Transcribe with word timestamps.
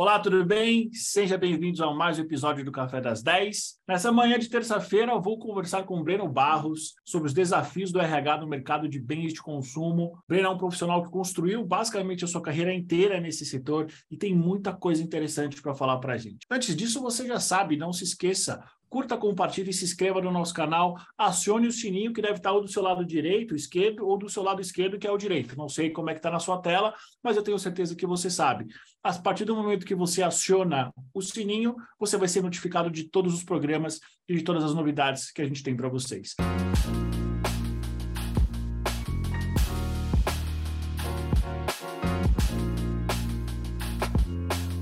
Olá, 0.00 0.18
tudo 0.18 0.42
bem? 0.46 0.88
Sejam 0.94 1.38
bem-vindos 1.38 1.78
a 1.78 1.92
mais 1.92 2.18
um 2.18 2.22
episódio 2.22 2.64
do 2.64 2.72
Café 2.72 3.02
das 3.02 3.22
10. 3.22 3.80
Nessa 3.86 4.10
manhã 4.10 4.38
de 4.38 4.48
terça-feira, 4.48 5.12
eu 5.12 5.20
vou 5.20 5.38
conversar 5.38 5.82
com 5.82 6.00
o 6.00 6.02
Breno 6.02 6.26
Barros 6.26 6.94
sobre 7.04 7.28
os 7.28 7.34
desafios 7.34 7.92
do 7.92 8.00
RH 8.00 8.38
no 8.38 8.46
mercado 8.46 8.88
de 8.88 8.98
bens 8.98 9.34
de 9.34 9.42
consumo. 9.42 10.18
Breno 10.26 10.46
é 10.46 10.50
um 10.52 10.56
profissional 10.56 11.02
que 11.02 11.10
construiu 11.10 11.66
basicamente 11.66 12.24
a 12.24 12.28
sua 12.28 12.40
carreira 12.40 12.72
inteira 12.72 13.20
nesse 13.20 13.44
setor 13.44 13.92
e 14.10 14.16
tem 14.16 14.34
muita 14.34 14.72
coisa 14.72 15.02
interessante 15.02 15.60
para 15.60 15.74
falar 15.74 15.98
para 15.98 16.14
a 16.14 16.16
gente. 16.16 16.46
Antes 16.50 16.74
disso, 16.74 17.02
você 17.02 17.26
já 17.26 17.38
sabe, 17.38 17.76
não 17.76 17.92
se 17.92 18.02
esqueça, 18.02 18.64
curta, 18.90 19.16
compartilhe, 19.16 19.72
se 19.72 19.84
inscreva 19.84 20.20
no 20.20 20.32
nosso 20.32 20.52
canal, 20.52 20.98
acione 21.16 21.68
o 21.68 21.72
sininho 21.72 22.12
que 22.12 22.20
deve 22.20 22.34
estar 22.34 22.52
ou 22.52 22.60
do 22.60 22.68
seu 22.68 22.82
lado 22.82 23.04
direito, 23.04 23.54
esquerdo, 23.54 24.06
ou 24.06 24.18
do 24.18 24.28
seu 24.28 24.42
lado 24.42 24.60
esquerdo, 24.60 24.98
que 24.98 25.06
é 25.06 25.12
o 25.12 25.16
direito. 25.16 25.56
Não 25.56 25.68
sei 25.68 25.90
como 25.90 26.10
é 26.10 26.12
que 26.12 26.18
está 26.18 26.30
na 26.30 26.40
sua 26.40 26.60
tela, 26.60 26.92
mas 27.22 27.36
eu 27.36 27.42
tenho 27.42 27.58
certeza 27.58 27.94
que 27.94 28.06
você 28.06 28.28
sabe. 28.28 28.66
A 29.02 29.12
partir 29.14 29.44
do 29.44 29.54
momento 29.54 29.86
que 29.86 29.94
você 29.94 30.22
aciona 30.22 30.92
o 31.14 31.22
sininho, 31.22 31.76
você 31.98 32.16
vai 32.16 32.26
ser 32.26 32.42
notificado 32.42 32.90
de 32.90 33.04
todos 33.04 33.32
os 33.32 33.44
programas 33.44 34.00
e 34.28 34.34
de 34.34 34.42
todas 34.42 34.64
as 34.64 34.74
novidades 34.74 35.30
que 35.30 35.40
a 35.40 35.46
gente 35.46 35.62
tem 35.62 35.76
para 35.76 35.88
vocês. 35.88 36.34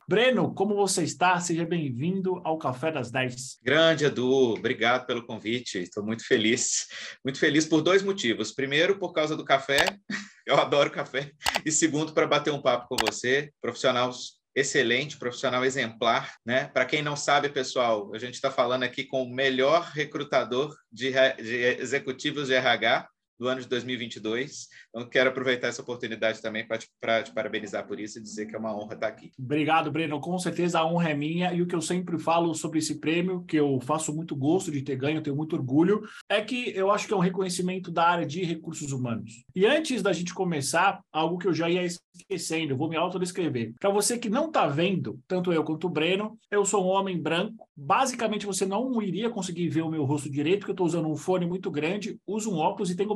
Breno, 0.08 0.54
como 0.54 0.74
você 0.74 1.02
está? 1.02 1.38
Seja 1.38 1.66
bem-vindo 1.66 2.40
ao 2.42 2.56
Café 2.56 2.90
das 2.90 3.10
10. 3.10 3.58
Grande, 3.62 4.06
Edu. 4.06 4.54
Obrigado 4.54 5.04
pelo 5.04 5.26
convite. 5.26 5.80
Estou 5.80 6.02
muito 6.02 6.26
feliz. 6.26 6.86
Muito 7.22 7.38
feliz 7.38 7.66
por 7.66 7.82
dois 7.82 8.02
motivos. 8.02 8.50
Primeiro, 8.50 8.98
por 8.98 9.12
causa 9.12 9.36
do 9.36 9.44
café. 9.44 9.84
Eu 10.46 10.56
adoro 10.56 10.90
café. 10.90 11.30
E 11.62 11.70
segundo, 11.70 12.14
para 12.14 12.26
bater 12.26 12.50
um 12.50 12.62
papo 12.62 12.88
com 12.88 12.96
você, 13.06 13.52
profissional 13.60 14.10
excelente, 14.56 15.18
profissional 15.18 15.62
exemplar, 15.62 16.36
né? 16.42 16.68
Para 16.68 16.86
quem 16.86 17.02
não 17.02 17.14
sabe, 17.14 17.50
pessoal, 17.50 18.10
a 18.14 18.18
gente 18.18 18.32
está 18.32 18.50
falando 18.50 18.84
aqui 18.84 19.04
com 19.04 19.22
o 19.22 19.30
melhor 19.30 19.90
recrutador 19.92 20.74
de, 20.90 21.12
de 21.36 21.54
executivos 21.82 22.48
de 22.48 22.54
RH 22.54 23.06
do 23.38 23.48
ano 23.48 23.60
de 23.60 23.68
2022. 23.68 24.68
Então, 24.88 25.08
quero 25.08 25.30
aproveitar 25.30 25.68
essa 25.68 25.82
oportunidade 25.82 26.40
também 26.40 26.66
para 26.66 26.78
te, 26.78 26.88
te, 27.24 27.32
parabenizar 27.32 27.86
por 27.86 28.00
isso 28.00 28.18
e 28.18 28.22
dizer 28.22 28.46
que 28.46 28.54
é 28.54 28.58
uma 28.58 28.74
honra 28.74 28.94
estar 28.94 29.08
aqui. 29.08 29.32
Obrigado, 29.38 29.90
Breno. 29.90 30.20
Com 30.20 30.38
certeza 30.38 30.80
a 30.80 30.86
honra 30.86 31.10
é 31.10 31.14
minha. 31.14 31.52
E 31.52 31.62
o 31.62 31.66
que 31.66 31.74
eu 31.74 31.80
sempre 31.80 32.18
falo 32.18 32.54
sobre 32.54 32.78
esse 32.78 32.98
prêmio, 32.98 33.44
que 33.44 33.56
eu 33.56 33.80
faço 33.80 34.14
muito 34.14 34.34
gosto 34.34 34.70
de 34.70 34.82
ter 34.82 34.96
ganho, 34.96 35.22
tenho 35.22 35.36
muito 35.36 35.56
orgulho, 35.56 36.02
é 36.28 36.40
que 36.40 36.72
eu 36.74 36.90
acho 36.90 37.06
que 37.06 37.14
é 37.14 37.16
um 37.16 37.20
reconhecimento 37.20 37.90
da 37.90 38.08
área 38.08 38.26
de 38.26 38.42
recursos 38.44 38.92
humanos. 38.92 39.44
E 39.54 39.66
antes 39.66 40.02
da 40.02 40.12
gente 40.12 40.34
começar, 40.34 41.00
algo 41.12 41.38
que 41.38 41.46
eu 41.46 41.54
já 41.54 41.68
ia 41.68 41.84
esquecendo, 41.84 42.76
vou 42.76 42.88
me 42.88 42.96
autodescrever. 42.96 43.74
Para 43.78 43.90
você 43.90 44.18
que 44.18 44.28
não 44.28 44.46
está 44.46 44.66
vendo, 44.66 45.20
tanto 45.28 45.52
eu 45.52 45.62
quanto 45.62 45.86
o 45.86 45.90
Breno, 45.90 46.38
eu 46.50 46.64
sou 46.64 46.84
um 46.84 46.88
homem 46.88 47.20
branco. 47.20 47.68
Basicamente, 47.76 48.46
você 48.46 48.66
não 48.66 49.00
iria 49.00 49.30
conseguir 49.30 49.68
ver 49.68 49.82
o 49.82 49.90
meu 49.90 50.04
rosto 50.04 50.28
direito, 50.28 50.60
porque 50.60 50.70
eu 50.70 50.74
estou 50.74 50.86
usando 50.86 51.08
um 51.08 51.16
fone 51.16 51.46
muito 51.46 51.70
grande, 51.70 52.18
uso 52.26 52.50
um 52.50 52.56
óculos 52.56 52.90
e 52.90 52.96
tenho. 52.96 53.08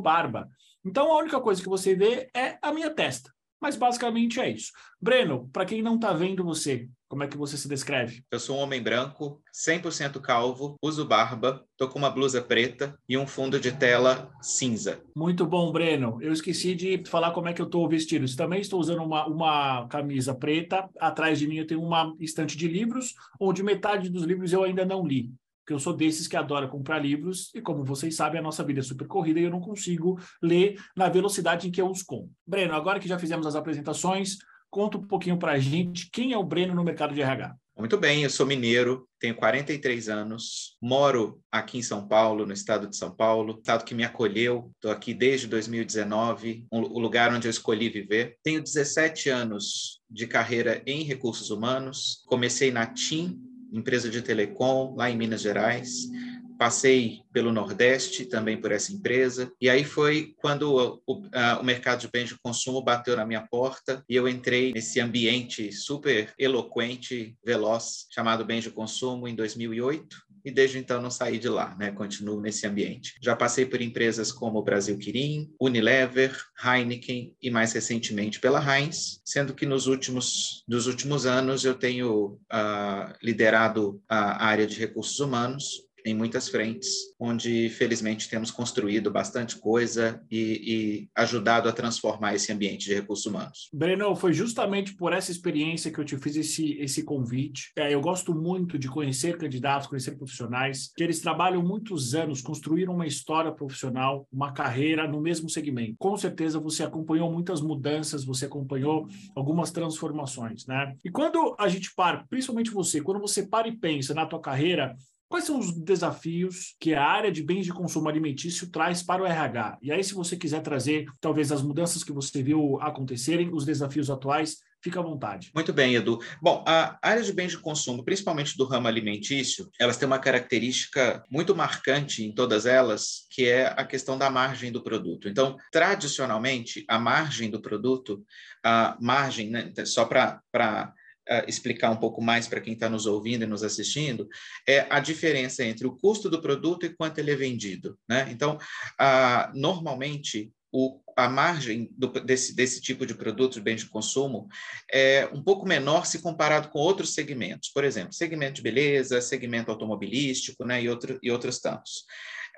Então, 0.85 1.13
a 1.13 1.19
única 1.19 1.41
coisa 1.41 1.63
que 1.63 1.69
você 1.69 1.95
vê 1.95 2.29
é 2.35 2.59
a 2.61 2.73
minha 2.73 2.91
testa. 2.91 3.31
Mas 3.63 3.77
basicamente 3.77 4.41
é 4.41 4.51
isso. 4.51 4.73
Breno, 5.01 5.49
para 5.53 5.65
quem 5.65 5.81
não 5.81 5.95
está 5.95 6.13
vendo 6.13 6.43
você, 6.43 6.89
como 7.09 7.23
é 7.23 7.29
que 7.29 7.37
você 7.37 7.57
se 7.57 7.69
descreve? 7.69 8.25
Eu 8.29 8.41
sou 8.41 8.57
um 8.57 8.61
homem 8.61 8.83
branco, 8.83 9.41
100% 9.55 10.21
calvo, 10.21 10.75
uso 10.83 11.05
barba, 11.05 11.65
tô 11.77 11.89
com 11.89 11.97
uma 11.97 12.11
blusa 12.11 12.43
preta 12.43 12.99
e 13.09 13.17
um 13.17 13.25
fundo 13.25 13.61
de 13.61 13.71
tela 13.71 14.33
cinza. 14.41 15.01
Muito 15.17 15.47
bom, 15.47 15.71
Breno. 15.71 16.19
Eu 16.21 16.33
esqueci 16.33 16.75
de 16.75 17.05
falar 17.07 17.31
como 17.31 17.47
é 17.47 17.53
que 17.53 17.63
eu 17.63 17.67
estou 17.67 17.89
vestido. 17.89 18.27
Eu 18.27 18.37
também 18.37 18.61
estou 18.61 18.81
usando 18.81 19.05
uma, 19.05 19.27
uma 19.29 19.87
camisa 19.87 20.35
preta. 20.35 20.91
Atrás 20.99 21.39
de 21.39 21.47
mim 21.47 21.59
eu 21.59 21.67
tenho 21.67 21.83
uma 21.83 22.13
estante 22.19 22.57
de 22.57 22.67
livros, 22.67 23.15
onde 23.39 23.63
metade 23.63 24.09
dos 24.09 24.25
livros 24.25 24.53
eu 24.53 24.65
ainda 24.65 24.85
não 24.85 25.07
li 25.07 25.31
porque 25.63 25.73
eu 25.73 25.79
sou 25.79 25.95
desses 25.95 26.27
que 26.27 26.37
adora 26.37 26.69
comprar 26.69 26.99
livros 26.99 27.51
e, 27.55 27.61
como 27.61 27.85
vocês 27.85 28.17
sabem, 28.17 28.41
a 28.41 28.43
nossa 28.43 28.65
vida 28.65 28.81
é 28.81 28.83
super 28.83 29.07
corrida 29.07 29.41
e 29.41 29.45
eu 29.45 29.51
não 29.51 29.61
consigo 29.61 30.21
ler 30.43 30.77
na 30.97 31.09
velocidade 31.09 31.69
em 31.69 31.71
que 31.71 31.81
eu 31.81 31.89
os 31.89 32.03
compro. 32.03 32.31
Breno, 32.47 32.75
agora 32.75 32.99
que 32.99 33.09
já 33.09 33.19
fizemos 33.19 33.47
as 33.47 33.55
apresentações, 33.55 34.39
conta 34.69 34.99
um 34.99 35.07
pouquinho 35.07 35.39
para 35.39 35.53
a 35.53 35.59
gente 35.59 36.11
quem 36.11 36.33
é 36.33 36.39
o 36.39 36.45
Breno 36.45 36.75
no 36.75 36.85
mercado 36.85 37.15
de 37.15 37.23
RH. 37.23 37.55
Muito 37.79 37.97
bem, 37.97 38.23
eu 38.23 38.29
sou 38.29 38.45
mineiro, 38.45 39.09
tenho 39.19 39.35
43 39.35 40.09
anos, 40.09 40.77
moro 40.81 41.41
aqui 41.51 41.79
em 41.79 41.83
São 41.83 42.07
Paulo, 42.07 42.45
no 42.45 42.53
estado 42.53 42.87
de 42.87 42.97
São 42.97 43.11
Paulo, 43.11 43.57
estado 43.59 43.85
que 43.85 43.95
me 43.95 44.05
acolheu, 44.05 44.71
estou 44.75 44.91
aqui 44.91 45.15
desde 45.15 45.47
2019, 45.47 46.67
um, 46.71 46.81
o 46.81 46.99
lugar 46.99 47.33
onde 47.33 47.49
eu 47.49 47.51
escolhi 47.51 47.89
viver. 47.89 48.37
Tenho 48.43 48.63
17 48.63 49.31
anos 49.31 50.01
de 50.09 50.27
carreira 50.27 50.83
em 50.87 51.03
recursos 51.03 51.51
humanos, 51.51 52.23
comecei 52.27 52.71
na 52.71 52.87
TIM, 52.87 53.41
empresa 53.73 54.09
de 54.09 54.23
telecom 54.23 54.95
lá 54.97 55.11
em 55.11 55.17
Minas 55.17 55.41
Gerais. 55.41 56.11
Passei 56.59 57.23
pelo 57.33 57.53
Nordeste 57.53 58.25
também 58.25 58.61
por 58.61 58.71
essa 58.71 58.93
empresa. 58.93 59.51
E 59.61 59.69
aí 59.69 59.83
foi 59.83 60.35
quando 60.37 61.01
o, 61.07 61.23
a, 61.33 61.59
o 61.59 61.65
mercado 61.65 62.01
de 62.01 62.11
bens 62.11 62.29
de 62.29 62.39
consumo 62.41 62.83
bateu 62.83 63.17
na 63.17 63.27
minha 63.27 63.47
porta 63.49 64.05
e 64.09 64.15
eu 64.15 64.29
entrei 64.29 64.73
nesse 64.73 65.01
ambiente 65.01 65.73
super 65.73 66.33
eloquente, 66.39 67.35
veloz, 67.45 68.07
chamado 68.11 68.45
bens 68.45 68.63
de 68.63 68.71
consumo 68.71 69.27
em 69.27 69.35
2008 69.35 70.32
e 70.45 70.51
desde 70.51 70.79
então 70.79 71.01
não 71.01 71.11
saí 71.11 71.39
de 71.39 71.49
lá, 71.49 71.75
né? 71.79 71.91
Continuo 71.93 72.41
nesse 72.41 72.67
ambiente. 72.67 73.15
Já 73.21 73.37
passei 73.37 73.67
por 73.67 73.81
empresas 73.81 74.33
como 74.33 74.63
Brasil 74.63 74.97
Quirim, 74.99 75.53
Unilever, 75.61 76.37
Heineken 76.63 77.35
e 77.41 77.51
mais 77.51 77.73
recentemente 77.73 78.41
pela 78.41 78.61
Heinz, 78.61 79.21
sendo 79.25 79.55
que 79.55 79.67
nos 79.67 79.87
últimos 79.87 80.65
dos 80.67 80.87
últimos 80.87 81.27
anos 81.27 81.65
eu 81.65 81.75
tenho 81.75 82.39
uh, 82.53 83.15
liderado 83.23 84.03
a 84.09 84.45
área 84.45 84.67
de 84.67 84.79
recursos 84.79 85.19
humanos 85.21 85.87
em 86.05 86.15
muitas 86.15 86.49
frentes, 86.49 86.91
onde 87.19 87.69
felizmente 87.71 88.29
temos 88.29 88.51
construído 88.51 89.11
bastante 89.11 89.57
coisa 89.57 90.23
e, 90.31 90.39
e, 90.39 91.09
ajudado 91.15 91.69
a 91.69 91.73
transformar 91.73 92.35
esse 92.35 92.53
ambiente 92.53 92.87
de 92.87 92.95
recursos 92.95 93.27
humanos. 93.27 93.69
Breno, 93.73 94.15
foi 94.17 94.33
justamente 94.33 94.95
por 94.95 95.13
essa 95.13 95.31
experiência 95.31 95.91
que 95.91 95.99
eu 95.99 96.05
te 96.05 96.17
fiz 96.17 96.37
esse, 96.37 96.73
esse 96.79 97.03
convite. 97.05 97.73
É, 97.77 97.93
eu 97.93 98.01
gosto 98.01 98.35
muito 98.35 98.79
de 98.79 98.89
conhecer 98.89 99.37
candidatos, 99.39 99.87
conhecer 99.87 100.13
profissionais, 100.13 100.93
que 100.97 101.03
eles 101.03 101.21
trabalham 101.21 101.63
muitos 101.63 102.15
anos, 102.15 102.41
construíram 102.41 102.95
uma 102.95 103.07
história 103.07 103.53
profissional, 103.53 104.27
uma 104.33 104.53
carreira 104.53 105.07
no 105.07 105.21
mesmo 105.21 105.49
segmento. 105.49 105.97
Com 105.99 106.17
certeza 106.17 106.59
você 106.59 106.83
acompanhou 106.83 107.31
muitas 107.33 107.61
mudanças, 107.61 108.25
você 108.25 108.47
acompanhou 108.47 109.07
algumas 109.35 109.71
transformações, 109.71 110.67
né? 110.67 110.95
E 111.05 111.11
quando 111.11 111.55
a 111.59 111.69
gente 111.69 111.95
para, 111.95 112.25
principalmente 112.29 112.71
você, 112.71 113.01
quando 113.01 113.21
você 113.21 113.47
para 113.47 113.69
e 113.69 113.77
pensa 113.77 114.15
na 114.15 114.27
tua 114.27 114.41
carreira, 114.41 114.97
Quais 115.33 115.47
são 115.47 115.59
os 115.59 115.73
desafios 115.73 116.77
que 116.79 116.93
a 116.93 117.03
área 117.03 117.33
de 117.33 117.43
bens 117.43 117.65
de 117.65 117.73
consumo 117.73 118.07
alimentício 118.07 118.69
traz 118.71 119.03
para 119.03 119.23
o 119.23 119.27
RH? 119.27 119.79
E 119.81 119.91
aí, 119.91 120.05
se 120.05 120.13
você 120.13 120.37
quiser 120.37 120.61
trazer, 120.61 121.07
talvez, 121.23 121.51
as 121.51 121.63
mudanças 121.63 122.05
que 122.05 122.13
você 122.13 122.43
viu 122.43 122.79
acontecerem, 122.83 123.49
os 123.51 123.65
desafios 123.65 124.11
atuais, 124.11 124.59
fica 124.83 125.01
à 125.01 125.03
vontade. 125.03 125.51
Muito 125.55 125.73
bem, 125.73 125.95
Edu. 125.95 126.19
Bom, 126.39 126.63
a 126.69 126.99
área 127.01 127.23
de 127.23 127.33
bens 127.33 127.53
de 127.53 127.59
consumo, 127.59 128.05
principalmente 128.05 128.59
do 128.59 128.67
ramo 128.67 128.89
alimentício, 128.89 129.71
elas 129.81 129.97
têm 129.97 130.07
uma 130.07 130.19
característica 130.19 131.25
muito 131.31 131.57
marcante 131.57 132.23
em 132.23 132.35
todas 132.35 132.67
elas, 132.67 133.27
que 133.31 133.49
é 133.49 133.69
a 133.69 133.87
questão 133.87 134.19
da 134.19 134.29
margem 134.29 134.71
do 134.71 134.83
produto. 134.83 135.31
Então, 135.31 135.57
tradicionalmente, 135.73 136.85
a 136.87 136.99
margem 136.99 137.49
do 137.49 137.63
produto, 137.63 138.23
a 138.63 138.99
margem, 139.01 139.49
né, 139.49 139.73
só 139.87 140.05
para 140.05 140.93
uh, 141.31 141.49
explicar 141.49 141.91
um 141.91 141.97
pouco 141.97 142.23
mais 142.23 142.47
para 142.49 142.61
quem 142.61 142.75
está 142.75 142.89
nos 142.89 143.07
ouvindo 143.07 143.45
e 143.45 143.47
nos 143.47 143.63
assistindo, 143.63 144.29
é 144.69 144.87
a 144.91 145.01
diferença 145.01 145.65
entre 145.65 145.87
o 145.87 145.97
custo 145.97 146.29
do 146.29 146.41
produto 146.41 146.87
e 146.87 146.95
quanto 146.95 147.19
ele 147.19 147.31
é 147.31 147.37
vendido. 147.37 147.99
Né? 148.09 148.29
Então, 148.31 148.57
uh, 148.57 149.59
normalmente, 149.59 150.53
o, 150.73 151.01
a 151.17 151.29
margem 151.29 151.89
do, 151.93 152.09
desse, 152.09 152.57
desse 152.57 152.81
tipo 152.81 153.05
de 153.05 153.15
produto 153.15 153.55
de 153.55 153.61
bem 153.61 153.77
de 153.77 153.87
consumo 153.87 154.49
é 154.91 155.29
um 155.33 155.43
pouco 155.43 155.67
menor 155.67 156.07
se 156.07 156.21
comparado 156.21 156.69
com 156.69 156.79
outros 156.79 157.13
segmentos. 157.13 157.69
Por 157.69 157.85
exemplo, 157.85 158.15
segmento 158.15 158.55
de 158.55 158.63
beleza, 158.63 159.21
segmento 159.21 159.71
automobilístico 159.71 160.65
né, 160.65 160.83
e, 160.83 160.89
outro, 160.89 161.19
e 161.23 161.31
outros 161.31 161.61
tantos. 161.61 162.05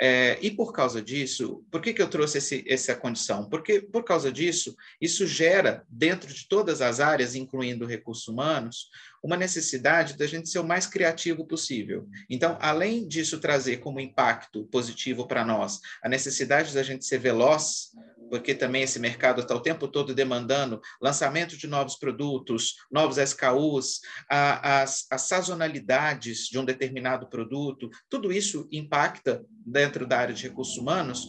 É, 0.00 0.38
e 0.42 0.50
por 0.50 0.72
causa 0.72 1.00
disso, 1.00 1.64
por 1.70 1.80
que, 1.80 1.92
que 1.92 2.02
eu 2.02 2.08
trouxe 2.08 2.38
esse, 2.38 2.64
essa 2.66 2.94
condição? 2.94 3.48
Porque, 3.48 3.80
por 3.80 4.02
causa 4.02 4.30
disso, 4.30 4.74
isso 5.00 5.26
gera, 5.26 5.84
dentro 5.88 6.32
de 6.32 6.48
todas 6.48 6.82
as 6.82 6.98
áreas, 6.98 7.34
incluindo 7.34 7.86
recursos 7.86 8.26
humanos, 8.26 8.88
uma 9.22 9.36
necessidade 9.36 10.18
da 10.18 10.26
gente 10.26 10.48
ser 10.48 10.58
o 10.58 10.66
mais 10.66 10.86
criativo 10.86 11.46
possível. 11.46 12.06
Então, 12.28 12.58
além 12.60 13.06
disso 13.06 13.40
trazer 13.40 13.78
como 13.78 14.00
impacto 14.00 14.64
positivo 14.64 15.26
para 15.26 15.44
nós 15.44 15.80
a 16.02 16.08
necessidade 16.08 16.74
da 16.74 16.82
gente 16.82 17.06
ser 17.06 17.18
veloz, 17.18 17.92
porque 18.30 18.54
também 18.54 18.82
esse 18.82 18.98
mercado 18.98 19.40
está 19.40 19.54
o 19.54 19.60
tempo 19.60 19.88
todo 19.88 20.14
demandando 20.14 20.80
lançamento 21.00 21.56
de 21.56 21.66
novos 21.66 21.96
produtos, 21.96 22.74
novos 22.90 23.18
SKUs, 23.18 24.00
a, 24.30 24.82
as, 24.82 25.06
as 25.10 25.22
sazonalidades 25.22 26.46
de 26.48 26.58
um 26.58 26.64
determinado 26.64 27.28
produto, 27.28 27.88
tudo 28.08 28.32
isso 28.32 28.68
impacta 28.70 29.44
dentro 29.66 30.06
da 30.06 30.18
área 30.18 30.34
de 30.34 30.42
recursos 30.42 30.76
humanos 30.76 31.28